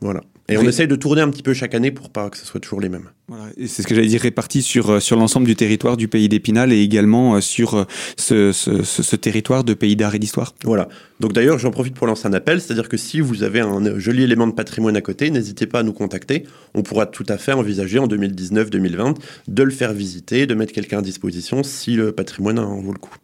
Voilà. 0.00 0.22
Et 0.50 0.56
on 0.56 0.62
essaye 0.62 0.88
de 0.88 0.96
tourner 0.96 1.20
un 1.20 1.28
petit 1.28 1.42
peu 1.42 1.52
chaque 1.52 1.74
année 1.74 1.90
pour 1.90 2.08
pas 2.08 2.30
que 2.30 2.38
ce 2.38 2.46
soit 2.46 2.60
toujours 2.60 2.80
les 2.80 2.88
mêmes. 2.88 3.10
Voilà. 3.28 3.50
c'est 3.58 3.82
ce 3.82 3.86
que 3.86 3.94
j'allais 3.94 4.06
dire, 4.06 4.22
réparti 4.22 4.62
sur, 4.62 4.90
euh, 4.90 5.00
sur 5.00 5.18
l'ensemble 5.18 5.46
du 5.46 5.54
territoire 5.54 5.98
du 5.98 6.08
pays 6.08 6.30
d'Épinal 6.30 6.72
et 6.72 6.80
également 6.80 7.34
euh, 7.34 7.40
sur 7.42 7.74
euh, 7.74 7.84
ce, 8.16 8.52
ce, 8.52 8.82
ce, 8.82 9.16
territoire 9.16 9.62
de 9.62 9.74
pays 9.74 9.94
d'art 9.94 10.14
et 10.14 10.18
d'histoire. 10.18 10.54
Voilà. 10.64 10.88
Donc 11.20 11.34
d'ailleurs, 11.34 11.58
j'en 11.58 11.70
profite 11.70 11.94
pour 11.94 12.06
lancer 12.06 12.26
un 12.26 12.32
appel, 12.32 12.62
c'est-à-dire 12.62 12.88
que 12.88 12.96
si 12.96 13.20
vous 13.20 13.42
avez 13.42 13.60
un 13.60 13.98
joli 13.98 14.22
élément 14.22 14.46
de 14.46 14.52
patrimoine 14.52 14.96
à 14.96 15.02
côté, 15.02 15.30
n'hésitez 15.30 15.66
pas 15.66 15.80
à 15.80 15.82
nous 15.82 15.92
contacter. 15.92 16.44
On 16.74 16.82
pourra 16.82 17.04
tout 17.04 17.26
à 17.28 17.36
fait 17.36 17.52
envisager 17.52 17.98
en 17.98 18.06
2019-2020 18.06 19.16
de 19.48 19.62
le 19.62 19.70
faire 19.70 19.92
visiter, 19.92 20.46
de 20.46 20.54
mettre 20.54 20.72
quelqu'un 20.72 21.00
à 21.00 21.02
disposition 21.02 21.62
si 21.62 21.94
le 21.94 22.12
patrimoine 22.12 22.58
en 22.58 22.80
vaut 22.80 22.92
le 22.92 22.98
coup. 22.98 23.14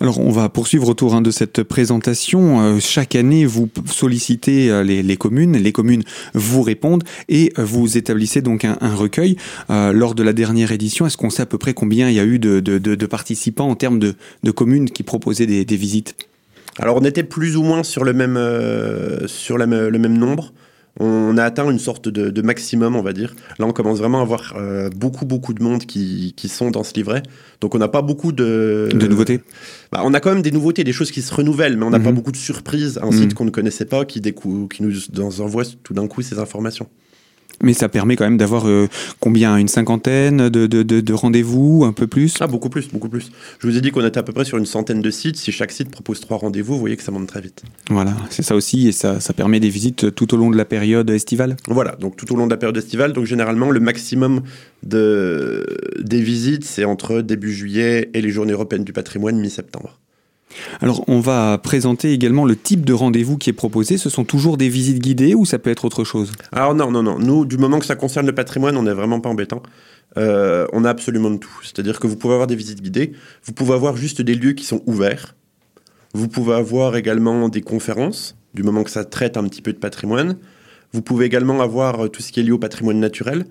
Alors 0.00 0.20
on 0.20 0.30
va 0.30 0.48
poursuivre 0.48 0.88
autour 0.88 1.14
hein, 1.14 1.22
de 1.22 1.30
cette 1.30 1.62
présentation. 1.62 2.60
Euh, 2.60 2.78
chaque 2.80 3.14
année, 3.14 3.44
vous 3.44 3.68
sollicitez 3.86 4.70
euh, 4.70 4.82
les, 4.82 5.16
communes, 5.16 5.56
les 5.56 5.72
communes 5.72 6.02
vous 6.34 6.62
répondent 6.62 7.04
et 7.28 7.52
euh, 7.58 7.64
vous 7.64 7.96
établissez 7.96 8.42
donc 8.42 8.64
un, 8.64 8.76
recueil. 8.94 9.36
lors 9.68 10.14
de 10.14 10.22
la 10.22 10.32
dernière 10.32 10.72
édition, 10.72 11.06
est-ce 11.06 11.16
qu'on 11.16 11.30
sait 11.30 11.42
à 11.42 11.46
peu 11.46 11.58
près 11.58 11.74
combien 11.74 12.08
il 12.08 12.16
y 12.16 12.20
a 12.20 12.24
eu 12.24 12.38
de, 12.38 13.06
participants 13.06 13.68
en 13.68 13.74
termes 13.74 13.98
de, 13.98 14.14
communes 14.50 14.90
qui 14.90 15.02
proposaient 15.02 15.46
des, 15.46 15.76
visites? 15.76 16.16
Alors 16.78 16.96
on 16.96 17.04
était 17.04 17.22
plus 17.22 17.56
ou 17.56 17.62
moins 17.62 17.82
sur 17.82 18.04
le 18.04 18.12
même, 18.12 18.38
sur 19.26 19.58
le 19.58 19.66
même 19.66 20.18
nombre 20.18 20.52
on 20.98 21.38
a 21.38 21.44
atteint 21.44 21.70
une 21.70 21.78
sorte 21.78 22.08
de, 22.08 22.42
maximum, 22.42 22.96
on 22.96 23.02
va 23.02 23.12
dire. 23.12 23.34
Là, 23.58 23.66
on 23.66 23.72
commence 23.72 23.98
vraiment 23.98 24.18
à 24.18 24.22
avoir 24.22 24.54
euh, 24.56 24.90
beaucoup, 24.90 25.24
beaucoup 25.24 25.54
de 25.54 25.62
monde 25.62 25.84
qui, 25.86 26.34
sont 26.48 26.70
dans 26.70 26.82
ce 26.82 26.94
livret. 26.94 27.22
Donc, 27.60 27.74
on 27.74 27.78
n'a 27.78 27.88
pas 27.88 28.02
beaucoup 28.02 28.32
de... 28.32 28.88
De 28.92 29.06
nouveautés 29.06 29.40
bah, 29.92 30.02
On 30.04 30.14
a 30.14 30.20
quand 30.20 30.32
même 30.32 30.42
des 30.42 30.50
nouveautés, 30.50 30.82
des 30.82 30.92
choses 30.92 31.10
qui 31.10 31.22
se 31.22 31.32
renouvellent, 31.32 31.76
mais 31.76 31.84
on 31.84 31.90
n'a 31.90 32.00
pas 32.00 32.10
mhm. 32.10 32.16
beaucoup 32.16 32.32
de 32.32 32.36
surprises. 32.36 32.98
Un 33.02 33.12
site 33.12 33.26
mhm. 33.26 33.34
qu'on 33.34 33.44
ne 33.44 33.50
connaissait 33.50 33.84
pas 33.84 34.04
qui, 34.04 34.20
qui 34.20 34.82
nous 34.82 35.40
envoie 35.40 35.64
tout 35.82 35.94
d'un 35.94 36.08
coup 36.08 36.22
ces 36.22 36.38
informations. 36.38 36.88
Mais 37.62 37.74
ça 37.74 37.88
permet 37.88 38.16
quand 38.16 38.24
même 38.24 38.38
d'avoir 38.38 38.68
euh, 38.68 38.88
combien 39.20 39.56
Une 39.56 39.68
cinquantaine 39.68 40.48
de, 40.48 40.66
de, 40.66 40.82
de, 40.82 41.12
rendez-vous, 41.12 41.84
un 41.84 41.92
peu 41.92 42.06
plus? 42.06 42.34
Ah, 42.40 42.46
beaucoup 42.46 42.70
plus, 42.70 42.88
beaucoup 42.88 43.08
plus. 43.08 43.30
Je 43.58 43.66
vous 43.66 43.76
ai 43.76 43.80
dit 43.80 43.90
qu'on 43.90 44.04
était 44.04 44.18
à 44.18 44.22
peu 44.22 44.32
près 44.32 44.44
sur 44.44 44.58
une 44.58 44.66
centaine 44.66 45.02
de 45.02 45.10
sites. 45.10 45.36
Si 45.36 45.52
chaque 45.52 45.72
site 45.72 45.90
propose 45.90 46.20
trois 46.20 46.38
rendez-vous, 46.38 46.74
vous 46.74 46.80
voyez 46.80 46.96
que 46.96 47.02
ça 47.02 47.12
monte 47.12 47.26
très 47.26 47.40
vite. 47.40 47.62
Voilà, 47.90 48.16
c'est 48.30 48.42
ça 48.42 48.54
aussi, 48.54 48.88
et 48.88 48.92
ça, 48.92 49.20
ça 49.20 49.32
permet 49.32 49.60
des 49.60 49.68
visites 49.68 50.14
tout 50.14 50.34
au 50.34 50.36
long 50.36 50.50
de 50.50 50.56
la 50.56 50.64
période 50.64 51.10
estivale 51.10 51.56
Voilà, 51.68 51.96
donc 51.96 52.16
tout 52.16 52.32
au 52.32 52.36
long 52.36 52.46
de 52.46 52.50
la 52.50 52.56
période 52.56 52.76
estivale. 52.76 53.12
Donc 53.12 53.26
généralement, 53.26 53.70
le 53.70 53.80
maximum 53.80 54.42
de, 54.82 55.66
des 56.00 56.22
visites, 56.22 56.64
c'est 56.64 56.84
entre 56.84 57.20
début 57.20 57.52
juillet 57.52 58.10
et 58.14 58.22
les 58.22 58.30
journées 58.30 58.52
européennes 58.52 58.84
du 58.84 58.92
patrimoine, 58.92 59.38
mi-septembre. 59.38 59.99
Alors, 60.80 61.04
on 61.08 61.20
va 61.20 61.58
présenter 61.58 62.12
également 62.12 62.44
le 62.44 62.56
type 62.56 62.84
de 62.84 62.92
rendez-vous 62.92 63.38
qui 63.38 63.50
est 63.50 63.54
proposé. 63.54 63.98
Ce 63.98 64.10
sont 64.10 64.24
toujours 64.24 64.56
des 64.56 64.68
visites 64.68 65.00
guidées 65.00 65.34
ou 65.34 65.44
ça 65.44 65.58
peut 65.58 65.70
être 65.70 65.84
autre 65.84 66.04
chose? 66.04 66.32
Alors 66.52 66.74
non, 66.74 66.90
non, 66.90 67.02
non. 67.02 67.18
Nous, 67.18 67.44
du 67.44 67.58
moment 67.58 67.78
que 67.78 67.86
ça 67.86 67.96
concerne 67.96 68.26
le 68.26 68.34
patrimoine, 68.34 68.76
on 68.76 68.82
n'est 68.82 68.92
vraiment 68.92 69.20
pas 69.20 69.28
embêtant. 69.28 69.62
Euh, 70.16 70.66
on 70.72 70.84
a 70.84 70.90
absolument 70.90 71.30
de 71.30 71.36
tout. 71.36 71.60
C'est-à-dire 71.62 72.00
que 72.00 72.06
vous 72.06 72.16
pouvez 72.16 72.34
avoir 72.34 72.46
des 72.46 72.56
visites 72.56 72.82
guidées, 72.82 73.12
vous 73.44 73.52
pouvez 73.52 73.74
avoir 73.74 73.96
juste 73.96 74.20
des 74.22 74.34
lieux 74.34 74.52
qui 74.52 74.64
sont 74.64 74.82
ouverts, 74.86 75.36
vous 76.14 76.28
pouvez 76.28 76.54
avoir 76.54 76.96
également 76.96 77.48
des 77.48 77.60
conférences, 77.60 78.36
du 78.54 78.62
moment 78.62 78.82
que 78.82 78.90
ça 78.90 79.04
traite 79.04 79.36
un 79.36 79.44
petit 79.44 79.62
peu 79.62 79.72
de 79.72 79.78
patrimoine. 79.78 80.36
Vous 80.92 81.02
pouvez 81.02 81.26
également 81.26 81.60
avoir 81.60 82.04
euh, 82.04 82.08
tout 82.08 82.22
ce 82.22 82.32
qui 82.32 82.40
est 82.40 82.42
lié 82.42 82.50
au 82.50 82.58
patrimoine 82.58 82.98
naturel, 82.98 83.44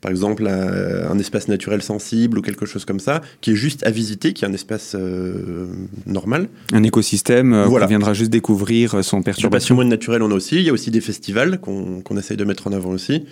par 0.00 0.10
exemple 0.10 0.46
un, 0.46 1.18
espace 1.18 1.48
naturel 1.48 1.82
sensible 1.82 2.38
ou 2.38 2.42
quelque 2.42 2.66
chose 2.66 2.84
comme 2.84 3.00
ça, 3.00 3.22
qui 3.40 3.52
est 3.52 3.56
juste 3.56 3.86
à 3.86 3.90
visiter, 3.90 4.32
qui 4.32 4.44
est 4.44 4.48
un 4.48 4.52
espace 4.52 4.94
euh, 4.94 5.66
normal. 6.06 6.48
Un 6.72 6.82
écosystème 6.82 7.54
euh, 7.54 7.64
voilà. 7.64 7.86
viendra 7.86 8.12
juste 8.12 8.30
découvrir 8.30 8.94
euh, 8.94 9.02
sans 9.02 9.22
perturbation. 9.22 9.48
Du 9.48 9.52
patrimoine 9.52 9.88
naturel, 9.88 10.22
on 10.22 10.30
a 10.30 10.34
aussi. 10.34 10.56
Il 10.56 10.62
y 10.62 10.68
a 10.68 10.72
aussi 10.72 10.90
des 10.90 11.00
festivals 11.00 11.58
qu'on 11.60 12.16
essaye 12.16 12.36
de 12.36 12.44
mettre 12.44 12.66
en 12.66 12.72
avant 12.72 12.90
aussi. 12.90 13.24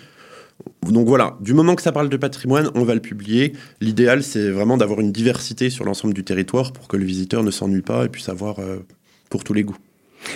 Donc 0.89 1.07
voilà, 1.07 1.37
du 1.41 1.53
moment 1.53 1.75
que 1.75 1.81
ça 1.81 1.91
parle 1.91 2.09
de 2.09 2.17
patrimoine, 2.17 2.69
on 2.75 2.83
va 2.83 2.95
le 2.95 3.01
publier. 3.01 3.53
L'idéal, 3.81 4.23
c'est 4.23 4.49
vraiment 4.49 4.77
d'avoir 4.77 5.01
une 5.01 5.11
diversité 5.11 5.69
sur 5.69 5.85
l'ensemble 5.85 6.13
du 6.13 6.23
territoire 6.23 6.71
pour 6.71 6.87
que 6.87 6.97
le 6.97 7.05
visiteur 7.05 7.43
ne 7.43 7.51
s'ennuie 7.51 7.81
pas 7.81 8.05
et 8.05 8.09
puisse 8.09 8.29
avoir 8.29 8.57
pour 9.29 9.43
tous 9.43 9.53
les 9.53 9.63
goûts. 9.63 9.77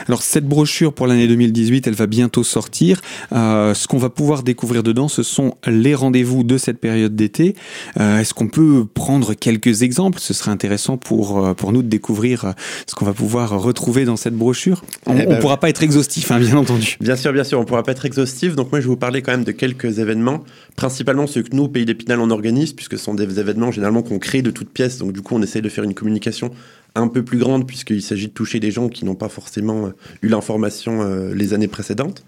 Alors 0.07 0.21
cette 0.21 0.45
brochure 0.45 0.93
pour 0.93 1.07
l'année 1.07 1.27
2018, 1.27 1.87
elle 1.87 1.93
va 1.93 2.07
bientôt 2.07 2.43
sortir. 2.43 3.01
Euh, 3.33 3.73
ce 3.73 3.87
qu'on 3.87 3.97
va 3.97 4.09
pouvoir 4.09 4.43
découvrir 4.43 4.83
dedans, 4.83 5.07
ce 5.07 5.23
sont 5.23 5.55
les 5.67 5.95
rendez-vous 5.95 6.43
de 6.43 6.57
cette 6.57 6.79
période 6.79 7.15
d'été. 7.15 7.55
Euh, 7.99 8.19
Est-ce 8.19 8.33
qu'on 8.33 8.47
peut 8.47 8.85
prendre 8.93 9.33
quelques 9.33 9.81
exemples? 9.83 10.19
Ce 10.19 10.33
serait 10.33 10.51
intéressant 10.51 10.97
pour, 10.97 11.45
euh, 11.45 11.53
pour 11.53 11.71
nous 11.71 11.81
de 11.81 11.87
découvrir 11.87 12.53
ce 12.87 12.95
qu'on 12.95 13.05
va 13.05 13.13
pouvoir 13.13 13.61
retrouver 13.61 14.05
dans 14.05 14.17
cette 14.17 14.35
brochure. 14.35 14.83
On 15.05 15.13
ne 15.13 15.21
eh 15.21 15.25
ben, 15.25 15.39
pourra 15.39 15.57
pas 15.57 15.69
être 15.69 15.83
exhaustif, 15.83 16.31
hein, 16.31 16.39
bien 16.39 16.57
entendu. 16.57 16.97
Bien 16.99 17.15
sûr, 17.15 17.33
bien 17.33 17.43
sûr, 17.43 17.59
on 17.59 17.61
ne 17.61 17.67
pourra 17.67 17.83
pas 17.83 17.91
être 17.91 18.05
exhaustif. 18.05 18.55
Donc 18.55 18.71
moi, 18.71 18.79
je 18.79 18.85
vais 18.85 18.89
vous 18.89 18.97
parler 18.97 19.21
quand 19.21 19.31
même 19.31 19.43
de 19.43 19.51
quelques 19.51 19.99
événements, 19.99 20.43
principalement 20.75 21.27
ceux 21.27 21.43
que 21.43 21.55
nous, 21.55 21.67
Pays 21.67 21.85
d'Épinal, 21.85 22.19
on 22.19 22.29
organise, 22.29 22.73
puisque 22.73 22.97
ce 22.97 23.03
sont 23.03 23.13
des 23.13 23.39
événements 23.39 23.71
généralement 23.71 24.01
qu'on 24.01 24.19
crée 24.19 24.41
de 24.41 24.51
toutes 24.51 24.69
pièces. 24.69 24.97
Donc 24.97 25.13
du 25.13 25.21
coup, 25.21 25.35
on 25.35 25.41
essaye 25.41 25.61
de 25.61 25.69
faire 25.69 25.83
une 25.83 25.93
communication 25.93 26.51
un 26.95 27.07
peu 27.07 27.23
plus 27.23 27.37
grande 27.37 27.67
puisqu'il 27.67 28.01
s'agit 28.01 28.27
de 28.27 28.33
toucher 28.33 28.59
des 28.59 28.71
gens 28.71 28.89
qui 28.89 29.05
n'ont 29.05 29.15
pas 29.15 29.29
forcément 29.29 29.87
euh, 29.87 29.89
eu 30.21 30.27
l'information 30.27 31.01
euh, 31.01 31.33
les 31.33 31.53
années 31.53 31.67
précédentes. 31.67 32.23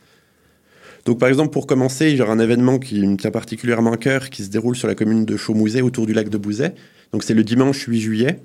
Donc 1.06 1.20
par 1.20 1.30
exemple 1.30 1.52
pour 1.52 1.66
commencer, 1.68 2.12
il 2.12 2.18
y 2.18 2.22
aura 2.22 2.34
un 2.34 2.40
événement 2.40 2.78
qui 2.80 3.06
me 3.06 3.18
tient 3.18 3.32
particulièrement 3.32 3.94
à 3.94 3.98
cœur 3.98 4.30
qui 4.30 4.44
se 4.44 4.50
déroule 4.50 4.76
sur 4.76 4.88
la 4.88 4.96
commune 4.96 5.26
de 5.26 5.36
Chaumouzet 5.36 5.82
autour 5.82 6.06
du 6.06 6.14
lac 6.14 6.30
de 6.30 6.38
Bouzet. 6.38 6.76
Donc 7.12 7.24
c'est 7.24 7.34
le 7.34 7.44
dimanche 7.44 7.86
8 7.86 8.00
juillet. 8.00 8.40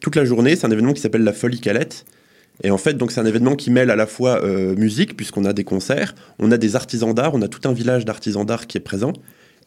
Toute 0.00 0.16
la 0.16 0.24
journée, 0.24 0.56
c'est 0.56 0.66
un 0.66 0.70
événement 0.70 0.92
qui 0.92 1.00
s'appelle 1.00 1.24
la 1.24 1.32
Folie 1.32 1.60
Calette. 1.60 2.04
Et 2.62 2.70
en 2.70 2.78
fait, 2.78 2.94
donc 2.94 3.12
c'est 3.12 3.20
un 3.20 3.26
événement 3.26 3.54
qui 3.54 3.70
mêle 3.70 3.90
à 3.90 3.96
la 3.96 4.06
fois 4.06 4.42
euh, 4.42 4.74
musique, 4.74 5.16
puisqu'on 5.16 5.44
a 5.44 5.52
des 5.52 5.64
concerts, 5.64 6.14
on 6.38 6.50
a 6.50 6.56
des 6.56 6.76
artisans 6.76 7.14
d'art, 7.14 7.34
on 7.34 7.42
a 7.42 7.48
tout 7.48 7.68
un 7.68 7.72
village 7.72 8.04
d'artisans 8.04 8.44
d'art 8.44 8.66
qui 8.66 8.78
est 8.78 8.80
présent, 8.80 9.12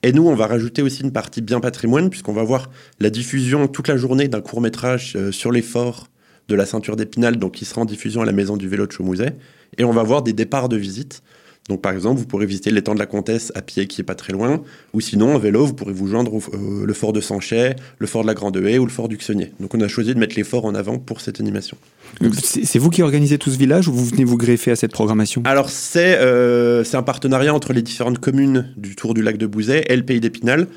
et 0.03 0.13
nous, 0.13 0.27
on 0.27 0.35
va 0.35 0.47
rajouter 0.47 0.81
aussi 0.81 1.03
une 1.03 1.11
partie 1.11 1.41
bien 1.41 1.59
patrimoine, 1.59 2.09
puisqu'on 2.09 2.33
va 2.33 2.43
voir 2.43 2.69
la 2.99 3.09
diffusion 3.09 3.67
toute 3.67 3.87
la 3.87 3.97
journée 3.97 4.27
d'un 4.27 4.41
court 4.41 4.61
métrage 4.61 5.13
euh, 5.15 5.31
sur 5.31 5.51
les 5.51 5.61
forts 5.61 6.07
de 6.47 6.55
la 6.55 6.65
ceinture 6.65 6.95
d'Épinal, 6.95 7.37
donc 7.37 7.53
qui 7.53 7.65
sera 7.65 7.81
en 7.81 7.85
diffusion 7.85 8.21
à 8.21 8.25
la 8.25 8.31
maison 8.31 8.57
du 8.57 8.67
vélo 8.67 8.87
de 8.87 8.91
Chaumouset. 8.91 9.35
Et 9.77 9.83
on 9.83 9.91
va 9.91 10.03
voir 10.03 10.23
des 10.23 10.33
départs 10.33 10.69
de 10.69 10.77
visite. 10.77 11.21
Donc 11.71 11.79
par 11.79 11.93
exemple, 11.93 12.19
vous 12.19 12.25
pourrez 12.25 12.45
visiter 12.45 12.69
l'étang 12.69 12.93
de 12.93 12.99
la 12.99 13.05
Comtesse 13.05 13.53
à 13.55 13.61
pied 13.61 13.87
qui 13.87 14.01
est 14.01 14.03
pas 14.03 14.13
très 14.13 14.33
loin, 14.33 14.61
ou 14.91 14.99
sinon 14.99 15.35
en 15.35 15.39
vélo, 15.39 15.65
vous 15.65 15.73
pourrez 15.73 15.93
vous 15.93 16.05
joindre 16.05 16.33
au 16.33 16.41
euh, 16.53 16.85
le 16.85 16.93
fort 16.93 17.13
de 17.13 17.21
Sanchet, 17.21 17.77
le 17.97 18.07
fort 18.07 18.23
de 18.23 18.27
la 18.27 18.33
Grande 18.33 18.57
Haie 18.57 18.77
ou 18.77 18.83
le 18.83 18.91
fort 18.91 19.07
du 19.07 19.15
Xenier. 19.15 19.53
Donc 19.61 19.73
on 19.73 19.79
a 19.79 19.87
choisi 19.87 20.13
de 20.13 20.19
mettre 20.19 20.35
les 20.35 20.43
forts 20.43 20.65
en 20.65 20.75
avant 20.75 20.99
pour 20.99 21.21
cette 21.21 21.39
animation. 21.39 21.77
C'est 22.43 22.77
vous 22.77 22.89
qui 22.89 23.01
organisez 23.03 23.37
tout 23.37 23.51
ce 23.51 23.57
village 23.57 23.87
ou 23.87 23.93
vous 23.93 24.03
venez 24.03 24.25
vous 24.25 24.35
greffer 24.35 24.71
à 24.71 24.75
cette 24.75 24.91
programmation? 24.91 25.43
Alors 25.45 25.69
c'est 25.69 26.17
euh, 26.19 26.83
un 26.91 27.03
partenariat 27.03 27.53
entre 27.53 27.71
les 27.71 27.81
différentes 27.81 28.19
communes 28.19 28.73
du 28.75 28.97
Tour 28.97 29.13
du 29.13 29.21
lac 29.21 29.37
de 29.37 29.47
Bouzet 29.47 29.85
et 29.87 29.95
le 29.95 30.03
Pays 30.03 30.19
d'Épinal. 30.19 30.67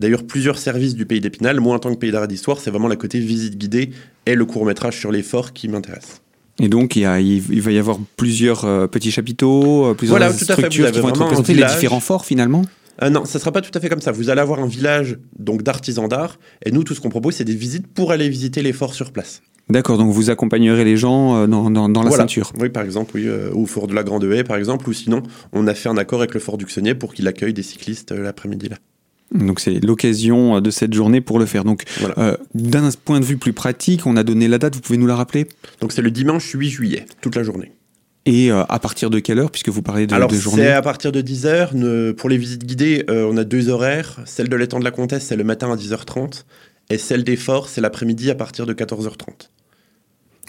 D'ailleurs, 0.00 0.24
plusieurs 0.24 0.58
services 0.58 0.96
du 0.96 1.06
Pays 1.06 1.20
d'Épinal, 1.20 1.60
moi 1.60 1.76
en 1.76 1.78
tant 1.78 1.94
que 1.94 2.00
Pays 2.00 2.10
d'art 2.10 2.26
d'histoire, 2.26 2.58
c'est 2.58 2.70
vraiment 2.70 2.88
la 2.88 2.96
côté 2.96 3.20
visite 3.20 3.56
guidée 3.56 3.90
et 4.26 4.34
le 4.34 4.44
court 4.44 4.66
métrage 4.66 4.98
sur 4.98 5.12
les 5.12 5.22
forts 5.22 5.52
qui 5.52 5.68
m'intéresse. 5.68 6.20
Et 6.60 6.68
donc, 6.68 6.96
il, 6.96 7.02
il, 7.02 7.62
va 7.62 7.72
y 7.72 7.78
avoir 7.78 7.98
plusieurs 8.16 8.64
euh, 8.64 8.86
petits 8.86 9.10
chapiteaux, 9.10 9.86
euh, 9.86 9.94
plusieurs 9.94 10.18
voilà, 10.18 10.32
structures 10.32 10.90
qui 10.90 11.00
vont 11.00 11.08
être 11.08 11.22
représentées, 11.22 11.54
les 11.54 11.64
différents 11.64 12.00
forts 12.00 12.24
finalement 12.24 12.62
euh, 13.02 13.08
non, 13.08 13.24
ça 13.24 13.38
sera 13.38 13.50
pas 13.52 13.62
tout 13.62 13.70
à 13.74 13.80
fait 13.80 13.88
comme 13.88 14.02
ça. 14.02 14.12
Vous 14.12 14.28
allez 14.28 14.42
avoir 14.42 14.60
un 14.60 14.66
village 14.66 15.18
donc 15.38 15.62
d'artisans 15.62 16.06
d'art, 16.06 16.38
et 16.64 16.70
nous, 16.70 16.84
tout 16.84 16.94
ce 16.94 17.00
qu'on 17.00 17.08
propose, 17.08 17.34
c'est 17.34 17.44
des 17.44 17.54
visites 17.54 17.86
pour 17.86 18.12
aller 18.12 18.28
visiter 18.28 18.60
les 18.62 18.74
forts 18.74 18.92
sur 18.92 19.12
place. 19.12 19.40
D'accord, 19.70 19.96
donc 19.96 20.12
vous 20.12 20.28
accompagnerez 20.28 20.84
les 20.84 20.98
gens 20.98 21.48
dans, 21.48 21.70
dans, 21.70 22.02
la 22.02 22.10
ceinture. 22.10 22.52
Oui, 22.60 22.68
par 22.68 22.82
exemple, 22.82 23.12
oui, 23.14 23.26
au 23.54 23.64
fort 23.64 23.86
de 23.86 23.94
la 23.94 24.04
Grande 24.04 24.24
Haie, 24.24 24.44
par 24.44 24.58
exemple, 24.58 24.88
ou 24.90 24.92
sinon, 24.92 25.22
on 25.54 25.66
a 25.66 25.74
fait 25.74 25.88
un 25.88 25.96
accord 25.96 26.20
avec 26.20 26.34
le 26.34 26.40
fort 26.40 26.58
du 26.58 26.66
Xenier 26.66 26.94
pour 26.94 27.14
qu'il 27.14 27.26
accueille 27.26 27.54
des 27.54 27.62
cyclistes 27.62 28.12
l'après-midi 28.12 28.68
là. 28.68 28.76
Donc 29.34 29.60
c'est 29.60 29.84
l'occasion 29.84 30.60
de 30.60 30.70
cette 30.70 30.92
journée 30.92 31.20
pour 31.20 31.38
le 31.38 31.46
faire. 31.46 31.64
Donc 31.64 31.84
euh, 32.18 32.36
d'un 32.54 32.88
point 33.04 33.20
de 33.20 33.24
vue 33.24 33.36
plus 33.36 33.52
pratique, 33.52 34.06
on 34.06 34.16
a 34.16 34.22
donné 34.22 34.48
la 34.48 34.58
date, 34.58 34.74
vous 34.74 34.80
pouvez 34.80 34.98
nous 34.98 35.06
la 35.06 35.16
rappeler? 35.16 35.46
Donc 35.80 35.92
c'est 35.92 36.02
le 36.02 36.10
dimanche 36.10 36.50
8 36.50 36.70
juillet, 36.70 37.06
toute 37.20 37.36
la 37.36 37.42
journée. 37.42 37.72
Et 38.24 38.52
euh, 38.52 38.62
à 38.68 38.78
partir 38.78 39.10
de 39.10 39.18
quelle 39.18 39.40
heure, 39.40 39.50
puisque 39.50 39.68
vous 39.68 39.82
parlez 39.82 40.06
de, 40.06 40.14
Alors, 40.14 40.30
de 40.30 40.36
journée 40.36 40.62
c'est 40.62 40.72
à 40.72 40.82
partir 40.82 41.10
de 41.10 41.20
10h. 41.20 42.14
Pour 42.14 42.28
les 42.28 42.36
visites 42.36 42.64
guidées, 42.64 43.04
euh, 43.10 43.28
on 43.28 43.36
a 43.36 43.44
deux 43.44 43.68
horaires. 43.68 44.20
Celle 44.26 44.48
de 44.48 44.56
l'étang 44.56 44.78
de 44.78 44.84
la 44.84 44.92
Comtesse, 44.92 45.26
c'est 45.26 45.36
le 45.36 45.44
matin 45.44 45.72
à 45.72 45.76
10h30. 45.76 46.44
Et 46.90 46.98
celle 46.98 47.24
des 47.24 47.36
forts, 47.36 47.68
c'est 47.68 47.80
l'après-midi 47.80 48.30
à 48.30 48.34
partir 48.34 48.66
de 48.66 48.74
14h30. 48.74 49.48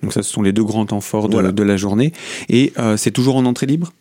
Donc 0.04 0.14
ça, 0.14 0.22
ce 0.22 0.32
sont 0.32 0.44
les 0.44 0.54
deux 0.54 0.64
grands 0.64 0.86
temps 0.86 1.02
forts 1.02 1.30
de, 1.30 1.52
de 1.52 1.64
la 1.64 1.78
journée. 1.78 2.14
Et 2.50 2.74
c'est 2.98 3.12
toujours 3.12 3.38
en 3.38 3.46
entrée 3.46 3.66
libre? 3.66 3.92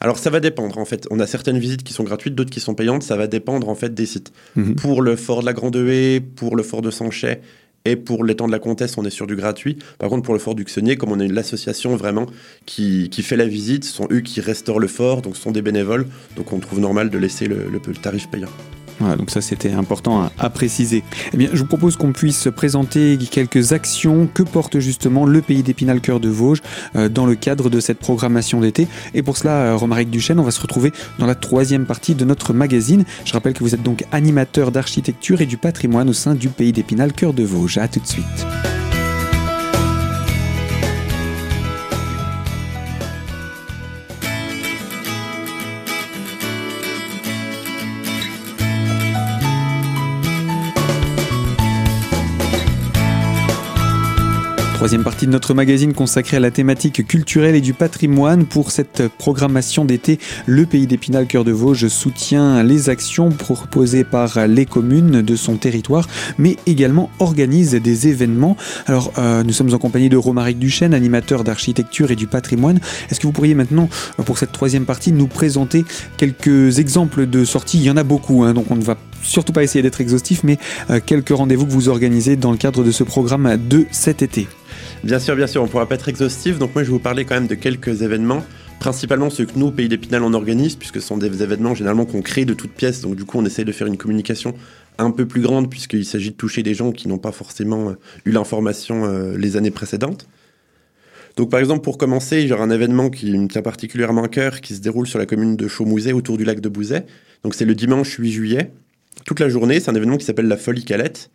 Alors 0.00 0.18
ça 0.18 0.30
va 0.30 0.40
dépendre 0.40 0.78
en 0.78 0.84
fait. 0.84 1.06
On 1.10 1.20
a 1.20 1.26
certaines 1.26 1.58
visites 1.58 1.84
qui 1.84 1.92
sont 1.92 2.02
gratuites, 2.02 2.34
d'autres 2.34 2.50
qui 2.50 2.60
sont 2.60 2.74
payantes. 2.74 3.02
Ça 3.02 3.16
va 3.16 3.26
dépendre 3.28 3.68
en 3.68 3.74
fait 3.74 3.94
des 3.94 4.06
sites. 4.06 4.32
Mhm. 4.56 4.74
Pour 4.74 5.00
le 5.00 5.16
fort 5.16 5.40
de 5.40 5.46
la 5.46 5.52
Grande 5.52 5.76
Haie, 5.76 6.20
pour 6.20 6.56
le 6.56 6.62
fort 6.62 6.82
de 6.82 6.90
Sanchet 6.90 7.40
et 7.84 7.96
pour 7.96 8.24
l'étang 8.24 8.46
de 8.46 8.52
la 8.52 8.58
Comtesse, 8.58 8.98
on 8.98 9.04
est 9.04 9.10
sur 9.10 9.26
du 9.26 9.36
gratuit. 9.36 9.78
Par 9.98 10.08
contre, 10.08 10.22
pour 10.22 10.34
le 10.34 10.40
fort 10.40 10.54
du 10.54 10.64
Xenier, 10.64 10.96
comme 10.96 11.12
on 11.12 11.20
est 11.20 11.28
l'association 11.28 11.96
vraiment 11.96 12.26
qui, 12.66 13.08
fait 13.22 13.36
la 13.36 13.46
visite, 13.46 13.84
ce 13.84 13.92
sont 13.92 14.08
eux 14.10 14.20
qui 14.20 14.40
restaurent 14.40 14.80
le 14.80 14.88
fort, 14.88 15.22
donc 15.22 15.36
ce 15.36 15.42
sont 15.42 15.52
des 15.52 15.62
bénévoles. 15.62 16.06
Donc 16.36 16.52
on 16.52 16.58
trouve 16.58 16.80
normal 16.80 17.10
de 17.10 17.18
laisser 17.18 17.46
le 17.46 17.80
tarif 18.00 18.28
payant 18.28 18.50
donc 19.16 19.30
ça 19.30 19.40
c'était 19.40 19.72
important 19.72 20.28
à, 20.38 20.50
préciser. 20.50 21.02
Eh 21.32 21.36
bien, 21.36 21.48
je 21.52 21.58
vous 21.58 21.66
propose 21.66 21.96
qu'on 21.96 22.12
puisse 22.12 22.48
présenter 22.54 23.18
quelques 23.30 23.72
actions 23.72 24.28
que 24.32 24.42
porte 24.42 24.78
justement 24.78 25.24
le 25.24 25.40
pays 25.40 25.62
d'Épinal 25.62 26.00
Cœur 26.00 26.20
de 26.20 26.28
Vosges 26.28 26.62
euh, 26.96 27.08
dans 27.08 27.26
le 27.26 27.34
cadre 27.34 27.70
de 27.70 27.80
cette 27.80 27.98
programmation 27.98 28.60
d'été. 28.60 28.86
Et 29.14 29.22
pour 29.22 29.36
cela, 29.36 29.52
euh, 29.52 29.76
Romaric 29.76 30.10
Duchesne, 30.10 30.38
on 30.38 30.44
va 30.44 30.50
se 30.50 30.60
retrouver 30.60 30.92
dans 31.18 31.26
la 31.26 31.34
troisième 31.34 31.86
partie 31.86 32.14
de 32.14 32.24
notre 32.24 32.52
magazine. 32.52 33.04
Je 33.24 33.32
rappelle 33.32 33.54
que 33.54 33.64
vous 33.64 33.74
êtes 33.74 33.82
donc 33.82 34.04
animateur 34.12 34.72
d'architecture 34.72 35.40
et 35.40 35.46
du 35.46 35.56
patrimoine 35.56 36.08
au 36.08 36.14
sein 36.14 36.34
du 36.34 36.48
pays 36.48 36.72
d'Épinal 36.72 37.12
Cœur 37.12 37.32
de 37.32 37.42
Vosges. 37.42 37.78
À 37.78 37.88
tout 37.88 38.00
de 38.00 38.06
suite. 38.06 38.46
Troisième 54.82 55.04
partie 55.04 55.26
de 55.26 55.30
notre 55.30 55.54
magazine 55.54 55.92
consacrée 55.94 56.38
à 56.38 56.40
la 56.40 56.50
thématique 56.50 57.06
culturelle 57.06 57.54
et 57.54 57.60
du 57.60 57.72
patrimoine. 57.72 58.46
Pour 58.46 58.72
cette 58.72 59.06
programmation 59.16 59.84
d'été, 59.84 60.18
le 60.44 60.66
Pays 60.66 60.88
d'Épinal 60.88 61.28
Cœur 61.28 61.44
de 61.44 61.52
Vosges 61.52 61.86
soutient 61.86 62.64
les 62.64 62.88
actions 62.88 63.28
proposées 63.28 64.02
par 64.02 64.48
les 64.48 64.66
communes 64.66 65.22
de 65.22 65.36
son 65.36 65.54
territoire, 65.54 66.08
mais 66.36 66.56
également 66.66 67.10
organise 67.20 67.74
des 67.74 68.08
événements. 68.08 68.56
Alors, 68.86 69.12
euh, 69.18 69.44
nous 69.44 69.52
sommes 69.52 69.72
en 69.72 69.78
compagnie 69.78 70.08
de 70.08 70.16
Romaric 70.16 70.58
Duchesne, 70.58 70.94
animateur 70.94 71.44
d'architecture 71.44 72.10
et 72.10 72.16
du 72.16 72.26
patrimoine. 72.26 72.80
Est-ce 73.08 73.20
que 73.20 73.28
vous 73.28 73.32
pourriez 73.32 73.54
maintenant, 73.54 73.88
pour 74.26 74.36
cette 74.36 74.50
troisième 74.50 74.84
partie, 74.84 75.12
nous 75.12 75.28
présenter 75.28 75.84
quelques 76.16 76.80
exemples 76.80 77.26
de 77.26 77.44
sorties? 77.44 77.78
Il 77.78 77.84
y 77.84 77.90
en 77.92 77.96
a 77.96 78.02
beaucoup, 78.02 78.42
hein, 78.42 78.52
donc 78.52 78.68
on 78.68 78.74
ne 78.74 78.82
va 78.82 78.96
surtout 79.22 79.52
pas 79.52 79.62
essayer 79.62 79.82
d'être 79.84 80.00
exhaustif, 80.00 80.42
mais 80.42 80.58
euh, 80.90 80.98
quelques 81.06 81.30
rendez-vous 81.30 81.66
que 81.66 81.72
vous 81.72 81.88
organisez 81.88 82.34
dans 82.34 82.50
le 82.50 82.56
cadre 82.56 82.82
de 82.82 82.90
ce 82.90 83.04
programme 83.04 83.56
de 83.68 83.86
cet 83.92 84.22
été. 84.22 84.48
Bien 85.04 85.18
sûr, 85.18 85.34
bien 85.34 85.48
sûr, 85.48 85.60
on 85.62 85.66
ne 85.66 85.70
pourra 85.70 85.86
pas 85.86 85.96
être 85.96 86.08
exhaustif, 86.08 86.60
donc 86.60 86.76
moi 86.76 86.84
je 86.84 86.88
vais 86.88 86.92
vous 86.92 87.00
parler 87.00 87.24
quand 87.24 87.34
même 87.34 87.48
de 87.48 87.56
quelques 87.56 88.02
événements, 88.02 88.44
principalement 88.78 89.30
ceux 89.30 89.46
que 89.46 89.58
nous, 89.58 89.72
Pays 89.72 89.88
d'Épinal, 89.88 90.22
on 90.22 90.32
organise, 90.32 90.76
puisque 90.76 91.00
ce 91.00 91.08
sont 91.08 91.18
des 91.18 91.42
événements 91.42 91.74
généralement 91.74 92.04
qu'on 92.04 92.22
crée 92.22 92.44
de 92.44 92.54
toutes 92.54 92.70
pièces, 92.70 93.00
donc 93.00 93.16
du 93.16 93.24
coup 93.24 93.36
on 93.38 93.44
essaye 93.44 93.64
de 93.64 93.72
faire 93.72 93.88
une 93.88 93.96
communication 93.96 94.54
un 94.98 95.10
peu 95.10 95.26
plus 95.26 95.40
grande, 95.40 95.68
puisqu'il 95.68 96.04
s'agit 96.04 96.30
de 96.30 96.36
toucher 96.36 96.62
des 96.62 96.74
gens 96.74 96.92
qui 96.92 97.08
n'ont 97.08 97.18
pas 97.18 97.32
forcément 97.32 97.88
euh, 97.88 97.94
eu 98.26 98.30
l'information 98.30 99.04
euh, 99.04 99.36
les 99.36 99.56
années 99.56 99.72
précédentes. 99.72 100.28
Donc 101.36 101.50
par 101.50 101.58
exemple, 101.58 101.82
pour 101.82 101.98
commencer, 101.98 102.40
il 102.42 102.48
y 102.48 102.52
aura 102.52 102.62
un 102.62 102.70
événement 102.70 103.10
qui 103.10 103.36
me 103.36 103.48
tient 103.48 103.62
particulièrement 103.62 104.22
à 104.22 104.28
cœur, 104.28 104.60
qui 104.60 104.76
se 104.76 104.80
déroule 104.80 105.08
sur 105.08 105.18
la 105.18 105.26
commune 105.26 105.56
de 105.56 105.66
Chaumouzet, 105.66 106.12
autour 106.12 106.36
du 106.36 106.44
lac 106.44 106.60
de 106.60 106.68
Bouzet. 106.68 107.06
Donc 107.42 107.54
c'est 107.56 107.64
le 107.64 107.74
dimanche 107.74 108.14
8 108.18 108.30
juillet 108.30 108.70
toute 109.24 109.40
la 109.40 109.48
journée. 109.48 109.80
C'est 109.80 109.90
un 109.90 109.94
événement 109.94 110.16
qui 110.16 110.26
s'appelle 110.26 110.48
la 110.48 110.56
Folie 110.56 110.84
Calette. 110.84 111.30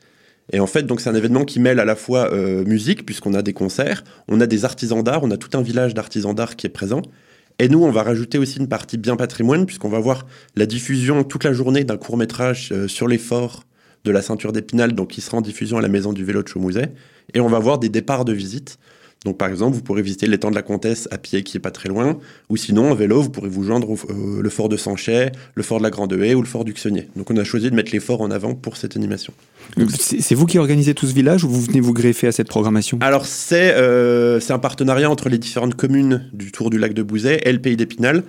Et 0.54 0.60
en 0.60 0.68
fait, 0.68 0.84
donc 0.84 1.02
c'est 1.02 1.10
un 1.10 1.16
événement 1.16 1.44
qui 1.44 1.60
mêle 1.60 1.80
à 1.80 1.86
la 1.86 1.96
fois 1.96 2.32
euh, 2.32 2.64
musique, 2.64 3.06
puisqu'on 3.06 3.34
a 3.34 3.42
des 3.42 3.54
concerts, 3.54 4.04
on 4.28 4.40
a 4.40 4.48
des 4.48 4.66
artisans 4.66 5.04
d'art, 5.04 5.24
on 5.24 5.32
a 5.32 5.38
tout 5.38 5.58
un 5.58 5.62
village 5.62 5.94
d'artisans 5.94 6.34
d'art 6.34 6.56
qui 6.56 6.68
est 6.68 6.72
présent. 6.72 7.02
Et 7.60 7.70
nous, 7.70 7.84
on 7.84 7.92
va 7.92 8.04
rajouter 8.04 8.38
aussi 8.38 8.60
une 8.60 8.68
partie 8.68 8.98
bien 8.98 9.16
patrimoine, 9.16 9.66
puisqu'on 9.66 9.90
va 9.90 10.00
voir 10.00 10.26
la 10.56 10.66
diffusion 10.66 11.24
toute 11.24 11.44
la 11.44 11.54
journée 11.54 11.84
d'un 11.84 11.98
court 11.98 12.18
métrage 12.18 12.70
euh, 12.72 12.88
sur 12.88 13.08
les 13.08 13.18
forts 13.18 13.64
de 14.06 14.12
la 14.12 14.22
ceinture 14.22 14.54
d'Épinal, 14.54 14.94
donc 14.94 15.10
qui 15.10 15.22
sera 15.22 15.38
en 15.38 15.42
diffusion 15.42 15.78
à 15.78 15.82
la 15.82 15.90
maison 15.90 16.14
du 16.14 16.24
vélo 16.24 16.44
de 16.44 16.48
Chaumouset. 16.48 16.94
Et 17.34 17.40
on 17.42 17.50
va 17.50 17.60
voir 17.60 17.78
des 17.78 17.90
départs 17.90 18.26
de 18.26 18.32
visite. 18.32 18.78
Donc 19.26 19.38
par 19.38 19.50
exemple, 19.50 19.76
vous 19.76 19.82
pourrez 19.82 20.02
visiter 20.02 20.28
l'étang 20.28 20.50
de 20.50 20.56
la 20.56 20.62
Comtesse 20.62 21.08
à 21.12 21.18
pied 21.18 21.44
qui 21.44 21.58
est 21.58 21.60
pas 21.60 21.72
très 21.72 21.90
loin, 21.90 22.20
ou 22.50 22.58
sinon 22.58 22.92
en 22.92 22.96
vélo, 22.96 23.22
vous 23.22 23.30
pourrez 23.30 23.50
vous 23.50 23.64
joindre 23.64 23.90
au 23.90 23.98
euh, 24.10 24.42
le 24.42 24.50
fort 24.50 24.70
de 24.70 24.78
Sanchet, 24.78 25.32
le 25.56 25.64
fort 25.64 25.80
de 25.80 25.84
la 25.84 25.90
Grande 25.90 26.14
Haie 26.14 26.36
ou 26.36 26.42
le 26.42 26.48
fort 26.48 26.64
du 26.64 26.74
Xenier. 26.74 27.08
Donc 27.16 27.32
on 27.32 27.38
a 27.38 27.44
choisi 27.44 27.70
de 27.70 27.76
mettre 27.76 27.92
les 27.92 28.00
forts 28.00 28.22
en 28.22 28.32
avant 28.32 28.54
pour 28.56 28.78
cette 28.78 28.96
animation. 28.96 29.34
C'est 30.00 30.36
vous 30.36 30.46
qui 30.46 30.60
organisez 30.60 30.94
tout 30.94 31.08
ce 31.08 31.14
village 31.14 31.44
ou 31.44 31.50
vous 31.50 31.62
venez 31.62 31.80
vous 31.80 31.94
greffer 31.94 32.28
à 32.28 32.32
cette 32.32 32.48
programmation? 32.48 33.00
Alors 33.02 33.26
c'est 33.26 33.74
euh, 33.76 34.40
un 34.50 34.60
partenariat 34.60 35.10
entre 35.10 35.30
les 35.30 35.38
différentes 35.38 35.76
communes 35.76 36.30
du 36.32 36.52
Tour 36.52 36.70
du 36.70 36.78
lac 36.78 36.94
de 36.94 37.04
Bouzet 37.04 37.42
et 37.44 37.52
le 37.52 37.60
Pays 37.60 37.76
d'Épinal. 37.76 38.24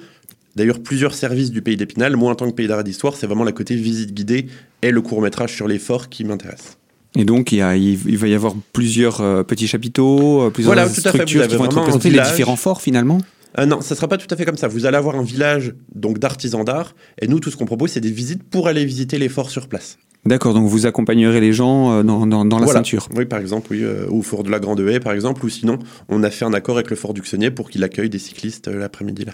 D'ailleurs, 0.57 0.81
plusieurs 0.81 1.15
services 1.15 1.53
du 1.53 1.63
Pays 1.63 1.77
d'Épinal, 1.77 2.17
moi 2.17 2.33
en 2.33 2.35
tant 2.35 2.51
que 2.51 2.55
Pays 2.55 2.67
d'art 2.67 2.83
d'histoire, 2.83 3.15
c'est 3.15 3.29
vraiment 3.29 3.45
la 3.45 3.53
côté 3.53 3.77
visite 3.77 4.13
guidée 4.13 4.47
et 4.83 4.91
le 4.91 5.01
court 5.01 5.23
métrage 5.23 5.55
sur 5.55 5.69
les 5.69 5.79
forts 5.79 6.09
qui 6.09 6.25
m'intéresse. 6.25 6.79
Et 7.19 7.25
donc, 7.25 7.51
il, 7.51 7.59
il, 7.59 8.17
va 8.17 8.29
y 8.29 8.35
avoir 8.35 8.55
plusieurs 8.73 9.21
euh, 9.21 9.43
petits 9.43 9.67
chapiteaux, 9.67 10.43
euh, 10.43 10.51
plusieurs 10.51 10.73
voilà, 10.73 10.89
structures 10.89 11.49
qui 11.49 11.57
vont 11.57 11.65
être 11.65 11.77
représentées, 11.77 12.11
les 12.11 12.21
différents 12.21 12.57
forts 12.57 12.81
finalement 12.81 13.19
euh, 13.59 13.65
non, 13.65 13.81
ça 13.81 13.95
sera 13.95 14.07
pas 14.09 14.19
tout 14.19 14.27
à 14.31 14.37
fait 14.37 14.45
comme 14.45 14.59
ça. 14.59 14.69
Vous 14.69 14.85
allez 14.85 14.99
avoir 14.99 15.17
un 15.17 15.23
village 15.23 15.75
donc 15.95 16.19
d'artisans 16.19 16.63
d'art, 16.65 16.95
et 17.21 17.27
nous, 17.27 17.41
tout 17.41 17.51
ce 17.51 17.57
qu'on 17.57 17.65
propose, 17.65 17.91
c'est 17.91 18.01
des 18.01 18.11
visites 18.11 18.43
pour 18.43 18.69
aller 18.69 18.85
visiter 18.85 19.19
les 19.19 19.31
forts 19.31 19.49
sur 19.49 19.69
place. 19.69 19.99
D'accord, 20.27 20.53
donc 20.53 20.69
vous 20.69 20.85
accompagnerez 20.85 21.41
les 21.41 21.55
gens 21.55 22.05
dans, 22.05 22.27
dans, 22.27 22.59
la 22.59 22.67
ceinture. 22.67 23.09
Oui, 23.17 23.25
par 23.25 23.41
exemple, 23.41 23.69
oui, 23.71 23.85
au 24.11 24.21
fort 24.21 24.45
de 24.45 24.51
la 24.51 24.61
Grande 24.61 24.81
Haie, 24.81 25.01
par 25.01 25.15
exemple, 25.15 25.45
ou 25.47 25.49
sinon, 25.49 25.79
on 26.11 26.23
a 26.23 26.31
fait 26.31 26.45
un 26.45 26.53
accord 26.53 26.77
avec 26.77 26.91
le 26.91 26.97
fort 26.97 27.15
du 27.15 27.23
Xenier 27.23 27.51
pour 27.51 27.71
qu'il 27.71 27.83
accueille 27.83 28.11
des 28.11 28.19
cyclistes 28.19 28.69
l'après-midi 28.69 29.25
là. 29.25 29.33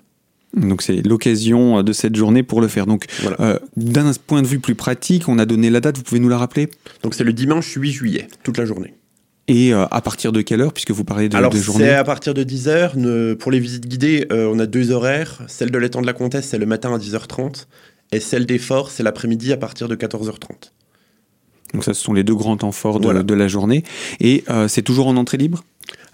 Donc 0.57 0.83
c'est 0.83 1.07
l'occasion 1.07 1.83
de 1.83 1.93
cette 1.93 2.17
journée 2.17 2.43
pour 2.43 2.61
le 2.61 2.69
faire. 2.69 2.87
Donc 2.87 3.07
euh, 3.41 3.59
d'un 3.77 4.11
point 4.27 4.43
de 4.43 4.47
vue 4.47 4.61
plus 4.61 4.75
pratique, 4.75 5.29
on 5.29 5.39
a 5.39 5.47
donné 5.47 5.71
la 5.71 5.81
date, 5.81 5.97
vous 5.97 6.03
pouvez 6.03 6.21
nous 6.21 6.29
la 6.29 6.39
rappeler? 6.39 6.69
Donc 7.03 7.15
c'est 7.15 7.25
le 7.25 7.33
dimanche 7.33 7.73
8 7.73 7.93
juillet, 7.93 8.29
toute 8.43 8.59
la 8.59 8.65
journée. 8.65 8.95
Et 9.47 9.75
euh, 9.75 9.85
à 9.91 10.01
partir 10.01 10.33
de 10.33 10.41
quelle 10.41 10.63
heure, 10.63 10.73
puisque 10.73 10.93
vous 10.93 11.05
parlez 11.05 11.29
de, 11.29 11.37
Alors, 11.37 11.53
de 11.53 11.59
journée 11.59 11.85
c'est 11.85 11.95
à 11.95 12.05
partir 12.05 12.33
de 12.33 12.45
10h. 12.45 13.37
Pour 13.37 13.51
les 13.51 13.61
visites 13.61 13.87
guidées, 13.87 14.27
euh, 14.33 14.51
on 14.51 14.59
a 14.59 14.67
deux 14.67 14.91
horaires. 14.91 15.43
Celle 15.49 15.71
de 15.71 15.79
l'étang 15.79 16.01
de 16.01 16.07
la 16.07 16.15
Comtesse, 16.15 16.49
c'est 16.49 16.59
le 16.59 16.67
matin 16.67 16.95
à 16.95 16.99
10h30. 16.99 17.67
Et 18.13 18.21
celle 18.21 18.47
des 18.47 18.59
forts, 18.59 18.91
c'est 18.91 19.03
l'après-midi 19.03 19.53
à 19.53 19.57
partir 19.57 19.89
de 19.89 19.97
14h30. 19.97 20.71
Donc 21.75 21.83
ça, 21.83 21.93
ce 21.93 22.03
sont 22.03 22.13
les 22.13 22.23
deux 22.23 22.37
grands 22.37 22.57
temps 22.57 22.71
forts 22.71 23.01
de, 23.01 23.23
de 23.23 23.35
la 23.35 23.49
journée. 23.49 23.83
Et 24.21 24.45
c'est 24.69 24.83
toujours 24.83 25.09
en 25.09 25.17
entrée 25.17 25.37
libre? 25.37 25.65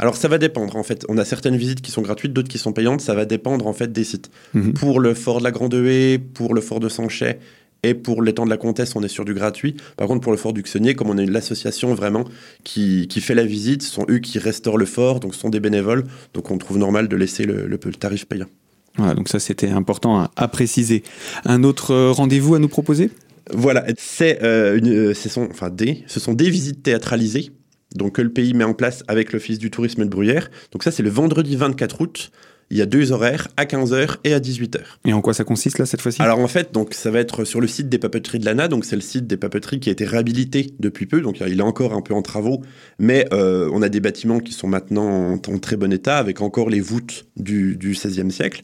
Alors 0.01 0.17
ça 0.17 0.29
va 0.29 0.39
dépendre 0.39 0.77
en 0.77 0.83
fait. 0.83 1.05
On 1.11 1.19
a 1.19 1.27
certaines 1.27 1.57
visites 1.57 1.83
qui 1.83 1.91
sont 1.91 2.01
gratuites, 2.01 2.33
d'autres 2.33 2.49
qui 2.49 2.57
sont 2.57 2.73
payantes. 2.73 3.03
Ça 3.03 3.15
va 3.15 3.27
dépendre 3.27 3.67
en 3.67 3.75
fait 3.75 3.93
des 3.93 4.05
sites. 4.05 4.31
Mhm. 4.55 4.73
Pour 4.73 4.99
le 4.99 5.13
fort 5.13 5.41
de 5.41 5.45
la 5.45 5.51
Grande 5.51 5.75
Haie, 5.75 6.19
pour 6.19 6.55
le 6.55 6.63
fort 6.63 6.81
de 6.81 6.89
Sanchet 6.89 7.39
et 7.83 7.93
pour 7.93 8.23
l'étang 8.23 8.47
de 8.47 8.51
la 8.51 8.57
Comtesse, 8.57 8.97
on 8.97 9.03
est 9.03 9.09
sur 9.09 9.27
du 9.27 9.35
gratuit. 9.35 9.77
Par 9.99 10.09
contre, 10.09 10.23
pour 10.23 10.33
le 10.33 10.39
fort 10.39 10.55
du 10.55 10.63
Xenier, 10.63 10.95
comme 10.95 11.11
on 11.11 11.19
est 11.19 11.27
l'association 11.27 11.95
vraiment 11.95 12.25
qui, 12.65 13.07
fait 13.21 13.35
la 13.35 13.45
visite, 13.45 13.83
ce 13.83 13.91
sont 13.91 14.07
eux 14.09 14.19
qui 14.19 14.39
restaurent 14.39 14.79
le 14.79 14.87
fort, 14.87 15.21
donc 15.21 15.35
ce 15.35 15.41
sont 15.41 15.51
des 15.51 15.61
bénévoles. 15.61 16.05
Donc 16.33 16.51
on 16.51 16.57
trouve 16.57 16.79
normal 16.79 17.07
de 17.07 17.17
laisser 17.17 17.45
le, 17.45 17.79
tarif 17.79 18.27
payant. 18.27 18.49
Voilà, 18.97 19.15
donc 19.15 19.29
ça 19.29 19.39
c'était 19.39 19.69
important 19.69 20.29
à, 20.35 20.49
préciser. 20.49 21.03
Un 21.45 21.63
autre 21.63 21.93
euh, 21.93 22.11
rendez-vous 22.11 22.55
à 22.55 22.59
nous 22.59 22.69
proposer? 22.69 23.11
Voilà, 23.53 23.85
c'est 23.99 24.43
euh, 24.43 24.81
euh, 24.83 25.15
ce 25.15 25.29
sont, 25.29 25.47
enfin 25.51 25.69
des, 25.69 26.05
ce 26.07 26.21
sont 26.21 26.33
des 26.33 26.49
visites 26.49 26.83
théâtralisées 26.83 27.53
donc 27.95 28.15
que 28.15 28.23
le 28.23 28.31
pays 28.31 28.55
met 28.55 28.65
en 28.65 28.75
place 28.75 29.03
avec 29.09 29.33
l'Office 29.33 29.59
du 29.59 29.71
tourisme 29.71 30.05
de 30.05 30.09
Bruyère. 30.09 30.51
Donc 30.73 30.83
ça, 30.83 30.91
c'est 30.91 31.03
le 31.03 31.11
vendredi 31.11 31.57
24 31.57 32.01
août. 32.01 32.31
Il 32.73 32.79
y 32.79 32.83
a 32.83 32.87
deux 32.87 33.11
horaires, 33.11 33.49
à 33.57 33.65
15h 33.65 34.19
et 34.23 34.33
à 34.33 34.39
18h. 34.39 34.79
Et 35.05 35.13
en 35.13 35.21
quoi 35.21 35.35
ça 35.35 35.43
consiste 35.43 35.79
là 35.79 35.87
cette 35.87 36.01
fois-ci? 36.01 36.23
Alors 36.23 36.39
en 36.39 36.47
fait, 36.47 36.73
donc 36.73 36.95
ça 36.95 37.11
va 37.11 37.19
être 37.19 37.45
sur 37.45 37.61
le 37.61 37.67
site 37.67 37.89
des 37.89 37.99
papeteries 37.99 38.39
de 38.39 38.45
l'ANA, 38.45 38.69
donc 38.69 38.85
c'est 38.85 38.95
le 38.95 39.03
site 39.03 39.27
des 39.27 39.37
papeteries 39.37 39.81
qui 39.81 39.89
a 39.89 39.93
été 39.93 40.05
réhabilité 40.05 40.73
depuis 40.79 41.07
peu, 41.07 41.21
donc 41.21 41.41
il 41.41 41.59
est 41.59 41.63
encore 41.65 41.95
un 41.95 42.01
peu 42.01 42.15
en 42.15 42.23
travaux, 42.23 42.63
mais 43.01 43.27
euh, 43.33 43.69
on 43.73 43.83
a 43.83 43.89
des 43.89 43.99
bâtiments 43.99 44.39
qui 44.39 44.53
sont 44.53 44.69
maintenant 44.69 45.33
en, 45.33 45.39
très 45.59 45.77
bon 45.77 45.93
état, 45.93 46.19
avec 46.19 46.43
encore 46.43 46.71
les 46.71 46.79
voûtes 46.79 47.27
du, 47.37 47.77
du 47.77 47.91
XVIe 47.91 48.31
siècle. 48.31 48.63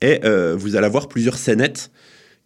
Et 0.00 0.20
euh, 0.24 0.54
vous 0.56 0.76
allez 0.76 0.86
avoir 0.86 1.08
plusieurs 1.08 1.36
scénettes 1.36 1.90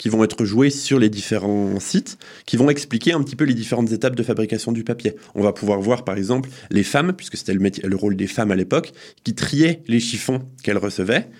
qui 0.04 0.10
vont 0.10 0.22
être 0.22 0.44
joués 0.44 0.68
sur 0.68 0.98
les 0.98 1.08
différents 1.08 1.80
sites, 1.80 2.18
qui 2.44 2.58
vont 2.58 2.68
expliquer 2.68 3.12
un 3.12 3.22
petit 3.22 3.36
peu 3.36 3.44
les 3.44 3.54
différentes 3.54 3.90
étapes 3.90 4.14
de 4.14 4.22
fabrication 4.22 4.70
du 4.70 4.84
papier. 4.84 5.16
On 5.34 5.40
va 5.40 5.54
pouvoir 5.54 5.80
voir 5.80 6.04
par 6.04 6.18
exemple 6.18 6.50
les 6.70 6.82
femmes, 6.82 7.14
puisque 7.14 7.38
c'était 7.38 7.54
le, 7.54 7.70
le 7.82 7.96
rôle 7.96 8.14
des 8.14 8.26
femmes 8.26 8.50
à 8.50 8.54
l'époque, 8.54 8.92
qui 9.24 9.34
triaient 9.34 9.80
les 9.88 10.00
chiffons 10.00 10.42
qu'elles 10.62 10.76
recevaient 10.76 11.30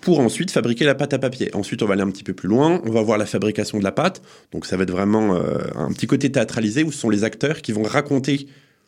pour 0.00 0.20
ensuite 0.20 0.52
fabriquer 0.52 0.84
la 0.84 0.94
pâte 0.94 1.14
à 1.14 1.18
papier. 1.18 1.50
Ensuite, 1.52 1.82
on 1.82 1.86
va 1.86 1.94
aller 1.94 2.04
un 2.04 2.12
petit 2.12 2.22
peu 2.22 2.32
plus 2.32 2.48
loin, 2.48 2.80
on 2.84 2.92
va 2.92 3.02
voir 3.02 3.18
la 3.18 3.26
fabrication 3.26 3.80
de 3.80 3.82
la 3.82 3.90
pâte. 3.90 4.22
Donc 4.52 4.66
ça 4.66 4.76
va 4.76 4.84
être 4.84 4.92
vraiment 4.92 5.34
euh, 5.34 5.58
un 5.74 5.90
petit 5.90 6.06
côté 6.06 6.30
théâtralisé 6.30 6.84
où 6.84 6.92
ce 6.92 6.98
sont 6.98 7.10
les 7.10 7.24
acteurs 7.24 7.60
qui 7.60 7.72
vont 7.72 7.82
raconter 7.82 8.46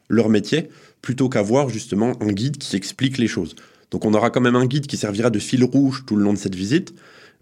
leur 0.09 0.29
métier 0.29 0.69
plutôt 1.03 1.29
qu'avoir 1.29 1.71
justement 1.71 2.13
un 2.23 2.31
guide 2.31 2.59
qui 2.59 2.77
explique 2.77 3.19
les 3.19 3.27
choses. 3.27 3.57
Donc 3.91 4.05
on 4.05 4.15
aura 4.15 4.31
quand 4.31 4.41
même 4.41 4.55
un 4.55 4.67
guide 4.67 4.87
qui 4.87 4.97
servira 4.97 5.31
de 5.31 5.41
fil 5.41 5.65
rouge 5.65 6.05
tout 6.07 6.15
le 6.15 6.23
long 6.23 6.35
de 6.35 6.39
cette 6.39 6.55
visite, 6.55 6.95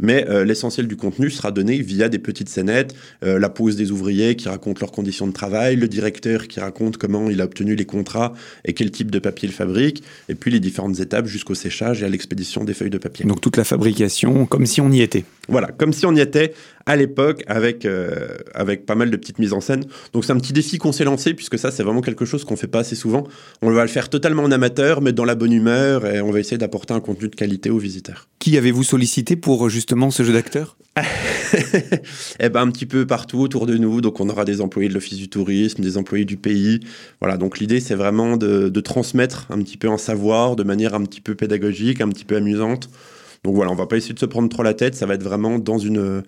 mais 0.02 0.26
euh, 0.28 0.44
l'essentiel 0.44 0.87
du 0.87 0.97
contenu 0.97 1.30
sera 1.30 1.50
donné 1.50 1.80
via 1.80 2.11
des 2.11 2.18
petites 2.18 2.50
scénettes, 2.50 2.94
euh, 3.25 3.38
la 3.38 3.49
pause 3.49 3.76
des 3.76 3.90
ouvriers 3.90 4.37
qui 4.37 4.49
racontent 4.49 4.80
leurs 4.80 4.92
conditions 4.92 5.26
de 5.26 5.32
travail, 5.32 5.76
le 5.76 5.88
directeur 5.88 6.49
qui 6.49 6.61
raconte 6.61 6.99
comment 6.99 7.30
il 7.30 7.40
a 7.40 7.44
obtenu 7.44 7.75
les 7.75 7.87
contrats 7.87 8.35
et 8.66 8.75
quel 8.75 8.90
type 8.90 9.11
de 9.11 9.18
papier 9.18 9.49
il 9.49 9.54
fabrique, 9.54 10.02
et 10.28 10.35
puis 10.35 10.50
les 10.50 10.61
différentes 10.61 11.00
étapes 11.00 11.26
jusqu'au 11.26 11.54
séchage 11.54 12.02
et 12.02 12.06
à 12.06 12.09
l'expédition 12.09 12.64
des 12.64 12.75
feuilles 12.75 12.90
de 12.90 12.99
papier. 12.99 13.25
Donc 13.25 13.40
toute 13.40 13.56
la 13.56 13.64
fabrication, 13.64 14.44
comme 14.44 14.66
si 14.66 14.80
on 14.80 14.90
y 14.90 15.00
était. 15.00 15.25
Voilà, 15.49 15.68
comme 15.68 15.92
si 15.92 16.04
on 16.04 16.14
y 16.14 16.21
était 16.21 16.52
à 16.87 16.97
l'époque 16.97 17.43
avec, 17.47 17.85
euh, 17.85 18.37
avec 18.55 18.87
pas 18.87 18.95
mal 18.95 19.11
de 19.11 19.17
petites 19.17 19.39
mises 19.39 19.53
en 19.53 19.61
scène. 19.61 19.85
Donc 20.12 20.25
c'est 20.25 20.33
un 20.33 20.39
petit 20.39 20.53
défi 20.53 20.79
qu'on 20.79 20.93
s'est 20.93 21.05
lancé, 21.05 21.35
puisque 21.35 21.59
ça 21.59 21.71
c'est 21.71 21.83
vraiment 21.83 22.01
quelque 22.01 22.25
chose 22.25 22.45
qu'on 22.45 22.57
fait 22.57 22.67
pas 22.67 22.81
assez 22.81 22.97
souvent. 22.97 23.25
On 23.61 23.71
va 23.71 23.83
le 23.83 23.89
faire 23.89 24.09
totalement 24.09 24.43
en 24.43 24.51
amateur, 24.51 25.01
mais 25.01 25.12
dans 25.12 25.25
la 25.25 25.35
bonne 25.35 25.53
humeur, 25.53 26.07
et 26.07 26.21
on 26.21 26.31
va 26.31 26.41
essayer 26.41 26.59
d'apporter 26.59 26.95
un 26.95 27.01
contenu 27.01 27.29
de 27.29 27.37
qualité 27.37 27.71
aux 27.71 27.79
visiteurs. 27.79 28.29
Qui 28.39 28.57
avez-vous 28.57 28.83
sollicité 28.83 29.37
pour 29.37 29.69
justement 29.69 30.11
ce 30.11 30.23
jeu 30.23 30.33
d'acteur? 30.33 30.77
Eh 32.41 32.49
ben 32.49 32.62
un 32.62 32.71
petit 32.71 32.87
peu 32.87 33.07
partout 33.07 33.38
autour 33.38 33.66
de 33.66 33.77
nous. 33.77 34.01
Donc 34.01 34.21
on 34.21 34.29
aura 34.29 34.45
des 34.45 34.61
employés 34.61 34.88
de 34.88 34.95
l'Office 34.95 35.18
du 35.18 35.29
tourisme, 35.29 35.83
des 35.83 35.97
employés 35.99 36.25
du 36.25 36.37
pays. 36.37 36.81
Voilà, 37.21 37.37
donc 37.37 37.59
l'idée 37.59 37.81
c'est 37.81 37.95
vraiment 37.95 38.37
de, 38.37 38.68
de 38.68 38.81
transmettre 38.81 39.47
un 39.51 39.59
petit 39.59 39.77
peu 39.77 39.88
un 39.88 39.99
savoir 39.99 40.57
de 40.57 40.62
manière 40.62 40.95
un 40.95 41.03
petit 41.03 41.21
peu 41.21 41.35
pédagogique, 41.35 42.01
un 42.01 42.09
petit 42.09 42.25
peu 42.25 42.37
amusante. 42.37 42.88
Donc 43.44 43.57
voilà, 43.57 43.72
on 43.72 43.74
va 43.74 43.87
pas 43.87 43.96
essayer 43.96 44.14
de 44.14 44.20
se 44.20 44.26
prendre 44.26 44.48
trop 44.48 44.62
la 44.62 44.72
tête, 44.72 44.94
ça 44.94 45.05
va 45.05 45.14
être 45.14 45.22
vraiment 45.24 45.59
dans 45.59 45.78
une, 45.78 46.22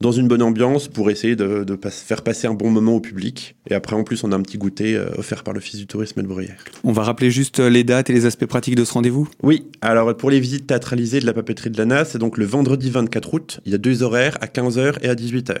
dans 0.00 0.10
une 0.10 0.26
bonne 0.26 0.42
ambiance 0.42 0.88
pour 0.88 1.10
essayer 1.10 1.36
de, 1.36 1.64
faire 1.88 2.22
passer 2.22 2.48
un 2.48 2.54
bon 2.54 2.70
moment 2.70 2.96
au 2.96 3.00
public. 3.00 3.54
Et 3.70 3.74
après, 3.74 3.94
en 3.94 4.02
plus, 4.02 4.24
on 4.24 4.32
a 4.32 4.36
un 4.36 4.42
petit 4.42 4.58
goûter 4.58 4.96
euh, 4.96 5.06
offert 5.16 5.44
par 5.44 5.54
l'Office 5.54 5.76
du 5.76 5.86
tourisme 5.86 6.22
de 6.22 6.26
Bruyère. 6.26 6.64
On 6.82 6.90
va 6.90 7.04
rappeler 7.04 7.30
juste 7.30 7.60
euh, 7.60 7.70
les 7.70 7.84
dates 7.84 8.10
et 8.10 8.12
les 8.12 8.26
aspects 8.26 8.46
pratiques 8.46 8.74
de 8.74 8.84
ce 8.84 8.92
rendez-vous? 8.94 9.28
Oui, 9.44 9.66
alors 9.80 10.16
pour 10.16 10.28
les 10.28 10.40
visites 10.40 10.66
théâtralisées 10.66 11.20
de 11.20 11.26
la 11.26 11.32
papeterie 11.32 11.70
de 11.70 11.78
l'ANA, 11.78 12.04
c'est 12.04 12.18
donc 12.18 12.36
le 12.36 12.44
vendredi 12.44 12.90
24 12.90 13.34
août, 13.34 13.60
il 13.64 13.70
y 13.70 13.74
a 13.76 13.78
deux 13.78 14.02
horaires 14.02 14.36
à 14.40 14.46
15h 14.46 14.96
et 15.02 15.08
à 15.08 15.14
18h. 15.14 15.56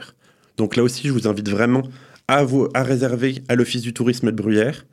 Donc 0.56 0.74
là 0.74 0.82
aussi, 0.82 1.06
je 1.06 1.12
vous 1.12 1.28
invite 1.28 1.48
vraiment 1.48 1.84
à, 2.26 2.42
vous, 2.42 2.66
à 2.74 2.82
réserver 2.82 3.44
à 3.48 3.54
l'Office 3.54 3.82
du 3.82 3.92
tourisme 3.92 4.32
de 4.32 4.36
Bruyère 4.36 4.84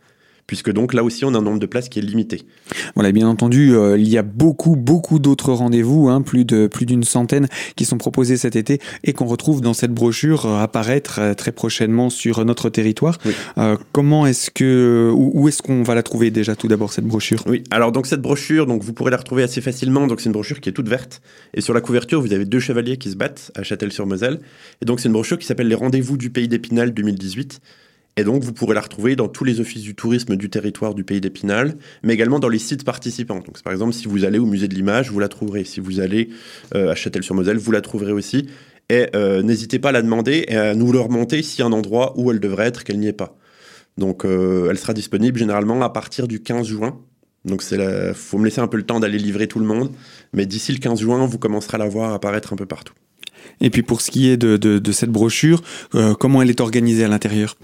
puisque 0.47 0.71
donc 0.71 0.93
là 0.93 1.03
aussi 1.03 1.25
on 1.25 1.33
a 1.33 1.37
un 1.37 1.41
nombre 1.41 1.59
de 1.59 1.65
places 1.65 1.89
qui 1.89 1.99
est 1.99 2.01
limité. 2.01 2.43
Voilà, 2.95 3.11
bien 3.11 3.27
entendu, 3.27 3.75
euh, 3.75 3.97
il 3.97 4.07
y 4.07 4.17
a 4.17 4.23
beaucoup, 4.23 4.75
beaucoup 4.75 5.19
d'autres 5.19 5.53
rendez-vous, 5.53 6.09
hein, 6.09 6.21
plus 6.21 6.45
de 6.45 6.67
plus 6.67 6.85
d'une 6.85 7.03
centaine 7.03 7.47
qui 7.75 7.85
sont 7.85 7.97
proposés 7.97 8.37
cet 8.37 8.55
été 8.55 8.79
et 9.03 9.13
qu'on 9.13 9.25
retrouve 9.25 9.61
dans 9.61 9.73
cette 9.73 9.93
brochure 9.93 10.45
euh, 10.45 10.59
apparaître 10.59 11.19
euh, 11.19 11.33
très 11.33 11.51
prochainement 11.51 12.09
sur 12.09 12.43
notre 12.45 12.69
territoire. 12.69 13.17
comment 13.91 14.25
est-ce 14.25 14.51
que, 14.51 15.11
où, 15.13 15.47
est-ce 15.47 15.61
qu'on 15.61 15.83
va 15.83 15.95
la 15.95 16.03
trouver 16.03 16.31
déjà 16.31 16.55
tout 16.55 16.67
d'abord 16.67 16.93
cette 16.93 17.05
brochure? 17.05 17.43
Oui, 17.45 17.63
alors 17.71 17.91
donc 17.91 18.07
cette 18.07 18.21
brochure, 18.21 18.65
donc 18.65 18.83
vous 18.83 18.93
pourrez 18.93 19.11
la 19.11 19.17
retrouver 19.17 19.43
assez 19.43 19.61
facilement. 19.61 20.07
Donc 20.07 20.21
c'est 20.21 20.27
une 20.27 20.33
brochure 20.33 20.59
qui 20.59 20.69
est 20.69 20.73
toute 20.73 20.89
verte 20.89 21.21
et 21.53 21.61
sur 21.61 21.73
la 21.73 21.81
couverture 21.81 22.21
vous 22.21 22.33
avez 22.33 22.45
deux 22.45 22.59
chevaliers 22.59 22.97
qui 22.97 23.09
se 23.09 23.15
battent 23.15 23.51
à 23.55 23.63
Châtel-sur-Moselle 23.63 24.39
et 24.81 24.85
donc 24.85 24.99
c'est 24.99 25.07
une 25.07 25.13
brochure 25.13 25.37
qui 25.37 25.45
s'appelle 25.45 25.67
les 25.67 25.75
rendez-vous 25.75 26.17
du 26.17 26.29
pays 26.29 26.47
d'Épinal 26.47 26.93
2018 26.93 27.61
et 28.15 28.23
donc, 28.23 28.43
vous 28.43 28.53
pourrez 28.53 28.75
la 28.75 28.81
retrouver 28.81 29.15
dans 29.15 29.27
tous 29.27 29.43
les 29.43 29.59
offices 29.59 29.81
du 29.81 29.95
tourisme 29.95 30.35
du 30.35 30.49
territoire 30.49 30.93
du 30.93 31.03
pays 31.03 31.19
d'Épinal, 31.19 31.75
mais 32.03 32.13
également 32.13 32.39
dans 32.39 32.49
les 32.49 32.59
sites 32.59 32.83
participants. 32.83 33.39
Donc, 33.39 33.61
par 33.63 33.73
exemple, 33.73 33.93
si 33.93 34.07
vous 34.07 34.23
allez 34.23 34.37
au 34.37 34.45
musée 34.45 34.67
de 34.67 34.75
l'image, 34.75 35.11
vous 35.11 35.19
la 35.19 35.29
trouverez. 35.29 35.63
Si 35.63 35.79
vous 35.79 35.99
allez 35.99 36.29
euh, 36.75 36.91
à 36.91 36.95
Châtel-sur-Moselle, 36.95 37.57
vous 37.57 37.71
la 37.71 37.81
trouverez 37.81 38.11
aussi. 38.11 38.49
Et 38.89 39.07
euh, 39.15 39.41
n'hésitez 39.41 39.79
pas 39.79 39.89
à 39.89 39.91
la 39.93 40.03
demander 40.03 40.45
et 40.47 40.55
à 40.55 40.75
nous 40.75 40.91
le 40.91 40.99
remonter 40.99 41.41
s'il 41.41 41.61
y 41.61 41.63
a 41.63 41.65
un 41.65 41.71
endroit 41.71 42.13
où 42.15 42.29
elle 42.29 42.39
devrait 42.39 42.67
être, 42.67 42.83
qu'elle 42.83 42.99
n'y 42.99 43.07
est 43.07 43.13
pas. 43.13 43.35
Donc, 43.97 44.25
euh, 44.25 44.67
elle 44.69 44.77
sera 44.77 44.93
disponible 44.93 45.39
généralement 45.39 45.81
à 45.81 45.89
partir 45.89 46.27
du 46.27 46.41
15 46.41 46.67
juin. 46.67 46.99
Donc, 47.45 47.63
il 47.71 48.13
faut 48.13 48.37
me 48.37 48.45
laisser 48.45 48.61
un 48.61 48.67
peu 48.67 48.77
le 48.77 48.83
temps 48.83 48.99
d'aller 48.99 49.17
livrer 49.17 49.47
tout 49.47 49.59
le 49.59 49.65
monde. 49.65 49.91
Mais 50.33 50.45
d'ici 50.45 50.71
le 50.71 50.77
15 50.77 50.99
juin, 50.99 51.25
vous 51.25 51.39
commencerez 51.39 51.75
à 51.75 51.79
la 51.79 51.87
voir 51.89 52.13
apparaître 52.13 52.53
un 52.53 52.57
peu 52.57 52.67
partout. 52.67 52.93
Et 53.59 53.71
puis, 53.71 53.81
pour 53.81 54.01
ce 54.01 54.11
qui 54.11 54.29
est 54.29 54.37
de, 54.37 54.57
de 54.57 54.91
cette 54.91 55.09
brochure, 55.09 55.61
comment 56.19 56.41
elle 56.41 56.49
est 56.49 56.61
organisée 56.61 57.03
à 57.03 57.07
l'intérieur? 57.07 57.57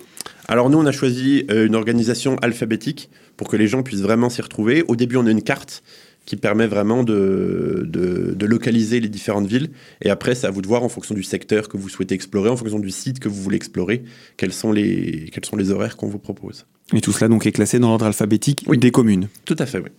Alors 0.49 0.71
nous, 0.71 0.79
on 0.79 0.85
a 0.88 0.91
choisi 0.91 1.45
euh, 1.51 1.67
une 1.67 1.75
organisation 1.75 2.35
alphabétique 2.38 3.12
pour 3.38 3.47
que 3.47 3.55
les 3.55 3.67
gens 3.67 3.83
puissent 3.83 4.01
vraiment 4.01 4.31
s'y 4.31 4.41
retrouver. 4.41 4.83
Au 4.88 4.95
début, 4.95 5.15
on 5.15 5.27
a 5.27 5.31
une 5.31 5.43
carte 5.43 5.83
qui 6.25 6.38
permet 6.38 6.65
vraiment 6.65 7.03
de, 7.03 7.83
de, 7.85 8.45
localiser 8.47 8.99
les 8.99 9.09
différentes 9.09 9.45
villes. 9.45 9.69
Et 10.01 10.09
après, 10.09 10.33
c'est 10.33 10.47
à 10.47 10.49
vous 10.49 10.63
de 10.63 10.67
voir 10.67 10.83
en 10.83 10.89
fonction 10.89 11.13
du 11.13 11.21
secteur 11.21 11.69
que 11.69 11.77
vous 11.77 11.88
souhaitez 11.88 12.15
explorer, 12.15 12.49
en 12.49 12.57
fonction 12.57 12.79
du 12.79 12.89
site 12.89 13.19
que 13.19 13.29
vous 13.29 13.41
voulez 13.41 13.57
explorer, 13.57 14.03
quels 14.38 14.51
sont 14.51 14.71
les, 14.71 15.29
quels 15.31 15.45
sont 15.45 15.55
les 15.55 15.69
horaires 15.69 15.97
qu'on 15.97 16.07
vous 16.07 16.17
propose. 16.17 16.65
Et 16.93 17.01
tout 17.01 17.12
cela 17.12 17.27
donc 17.27 17.45
est 17.45 17.51
classé 17.51 17.77
dans 17.77 17.89
l'ordre 17.89 18.05
alphabétique 18.05 18.67
des 18.67 18.91
communes. 18.91 19.27
Tout 19.45 19.55
à 19.59 19.67
fait, 19.67 19.77
oui. 19.77 19.89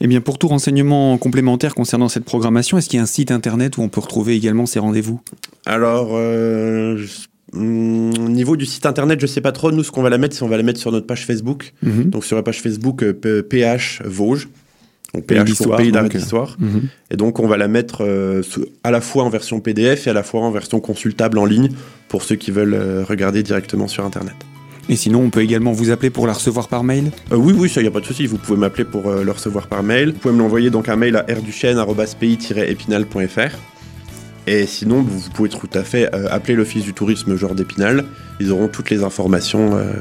Eh 0.00 0.06
bien, 0.06 0.20
pour 0.20 0.38
tout 0.38 0.46
renseignement 0.46 1.18
complémentaire 1.18 1.74
concernant 1.74 2.08
cette 2.08 2.24
programmation, 2.24 2.78
est-ce 2.78 2.88
qu'il 2.88 2.98
y 2.98 3.00
a 3.00 3.02
un 3.02 3.06
site 3.06 3.32
internet 3.32 3.76
où 3.76 3.82
on 3.82 3.88
peut 3.88 4.00
retrouver 4.00 4.36
également 4.36 4.66
ces 4.66 4.78
rendez-vous? 4.78 5.20
Alors, 5.66 6.10
euh, 6.12 6.96
Au 7.56 7.60
niveau 7.60 8.56
du 8.56 8.66
site 8.66 8.84
internet, 8.86 9.20
je 9.20 9.26
sais 9.26 9.40
pas 9.40 9.52
trop. 9.52 9.70
Nous, 9.70 9.84
ce 9.84 9.92
qu'on 9.92 10.02
va 10.02 10.10
la 10.10 10.18
mettre, 10.18 10.36
c'est 10.36 10.42
on 10.42 10.48
va 10.48 10.56
la 10.56 10.62
mettre 10.62 10.80
sur 10.80 10.92
notre 10.92 11.06
page 11.06 11.26
Facebook. 11.26 11.72
Mhm. 11.82 12.10
Donc 12.10 12.24
sur 12.24 12.36
la 12.36 12.42
page 12.42 12.60
Facebook 12.60 13.04
PH 13.12 14.02
euh, 14.04 14.08
Vosges. 14.08 14.48
Donc 15.12 15.26
PH 15.26 15.58
pour 15.58 15.76
Pays 15.76 15.92
d'arrêt 15.92 16.08
d'histoire. 16.08 16.56
Mhm. 16.58 16.88
Et 17.10 17.16
donc 17.16 17.38
on 17.38 17.46
va 17.46 17.56
la 17.56 17.68
mettre 17.68 18.02
euh, 18.02 18.42
à 18.82 18.90
la 18.90 19.00
fois 19.00 19.22
en 19.22 19.28
version 19.28 19.60
PDF 19.60 20.08
et 20.08 20.10
à 20.10 20.12
la 20.12 20.24
fois 20.24 20.40
en 20.40 20.50
version 20.50 20.80
consultable 20.80 21.38
en 21.38 21.44
ligne 21.44 21.68
pour 22.08 22.24
ceux 22.24 22.34
qui 22.34 22.50
veulent 22.50 22.74
euh, 22.74 23.04
regarder 23.04 23.44
directement 23.44 23.86
sur 23.86 24.04
internet. 24.04 24.34
Et 24.88 24.96
sinon, 24.96 25.20
on 25.22 25.30
peut 25.30 25.40
également 25.40 25.72
vous 25.72 25.90
appeler 25.90 26.10
pour 26.10 26.26
la 26.26 26.34
recevoir 26.34 26.68
par 26.68 26.84
mail? 26.84 27.10
Oui, 27.30 27.54
oui, 27.56 27.70
ça, 27.70 27.80
il 27.80 27.84
n'y 27.84 27.88
a 27.88 27.90
pas 27.90 28.00
de 28.00 28.04
souci. 28.04 28.26
Vous 28.26 28.36
pouvez 28.36 28.58
m'appeler 28.58 28.84
pour 28.84 29.10
le 29.10 29.30
recevoir 29.30 29.66
par 29.66 29.82
mail. 29.82 30.10
Vous 30.10 30.18
pouvez 30.18 30.34
me 30.34 30.40
l'envoyer 30.40 30.68
donc 30.68 30.90
un 30.90 30.96
mail 30.96 31.16
à 31.16 31.22
rduchesne.pi-épinal.fr. 31.22 33.73
Et 34.46 34.66
sinon, 34.66 35.02
vous 35.02 35.30
pouvez 35.30 35.48
tout 35.48 35.68
à 35.72 35.82
fait 35.82 36.14
euh, 36.14 36.26
appeler 36.30 36.54
l'Office 36.54 36.84
du 36.84 36.92
tourisme 36.92 37.36
genre 37.36 37.54
d'Épinal. 37.54 38.04
Ils 38.40 38.52
auront 38.52 38.68
toutes 38.68 38.90
les 38.90 39.02
informations 39.02 39.76
euh, 39.76 39.92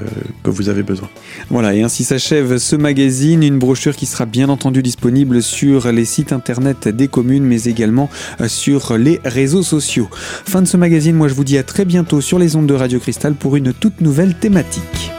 que 0.44 0.50
vous 0.50 0.68
avez 0.68 0.84
besoin. 0.84 1.10
Voilà, 1.50 1.74
et 1.74 1.82
ainsi 1.82 2.04
s'achève 2.04 2.58
ce 2.58 2.76
magazine, 2.76 3.44
une 3.44 3.60
brochure 3.60 3.96
qui 3.96 4.06
sera 4.06 4.26
bien 4.26 4.50
entendu 4.50 4.84
disponible 4.84 5.42
sur 5.42 5.92
les 5.92 6.06
sites 6.06 6.34
internet 6.34 6.88
des 6.90 7.08
communes, 7.08 7.46
mais 7.46 7.64
également 7.64 8.10
euh, 8.42 8.48
sur 8.48 8.98
les 8.98 9.22
réseaux 9.24 9.64
sociaux. 9.64 10.10
Fin 10.12 10.62
de 10.62 10.68
ce 10.68 10.78
magazine, 10.78 11.16
moi 11.16 11.28
je 11.28 11.36
vous 11.36 11.46
dis 11.46 11.58
à 11.58 11.64
très 11.64 11.86
bientôt 11.86 12.20
sur 12.20 12.40
les 12.40 12.56
ondes 12.56 12.68
de 12.68 12.74
Radio 12.74 13.00
Cristal 13.00 13.36
pour 13.36 13.56
une 13.56 13.74
toute 13.74 14.02
nouvelle 14.02 14.36
thématique. 14.36 15.14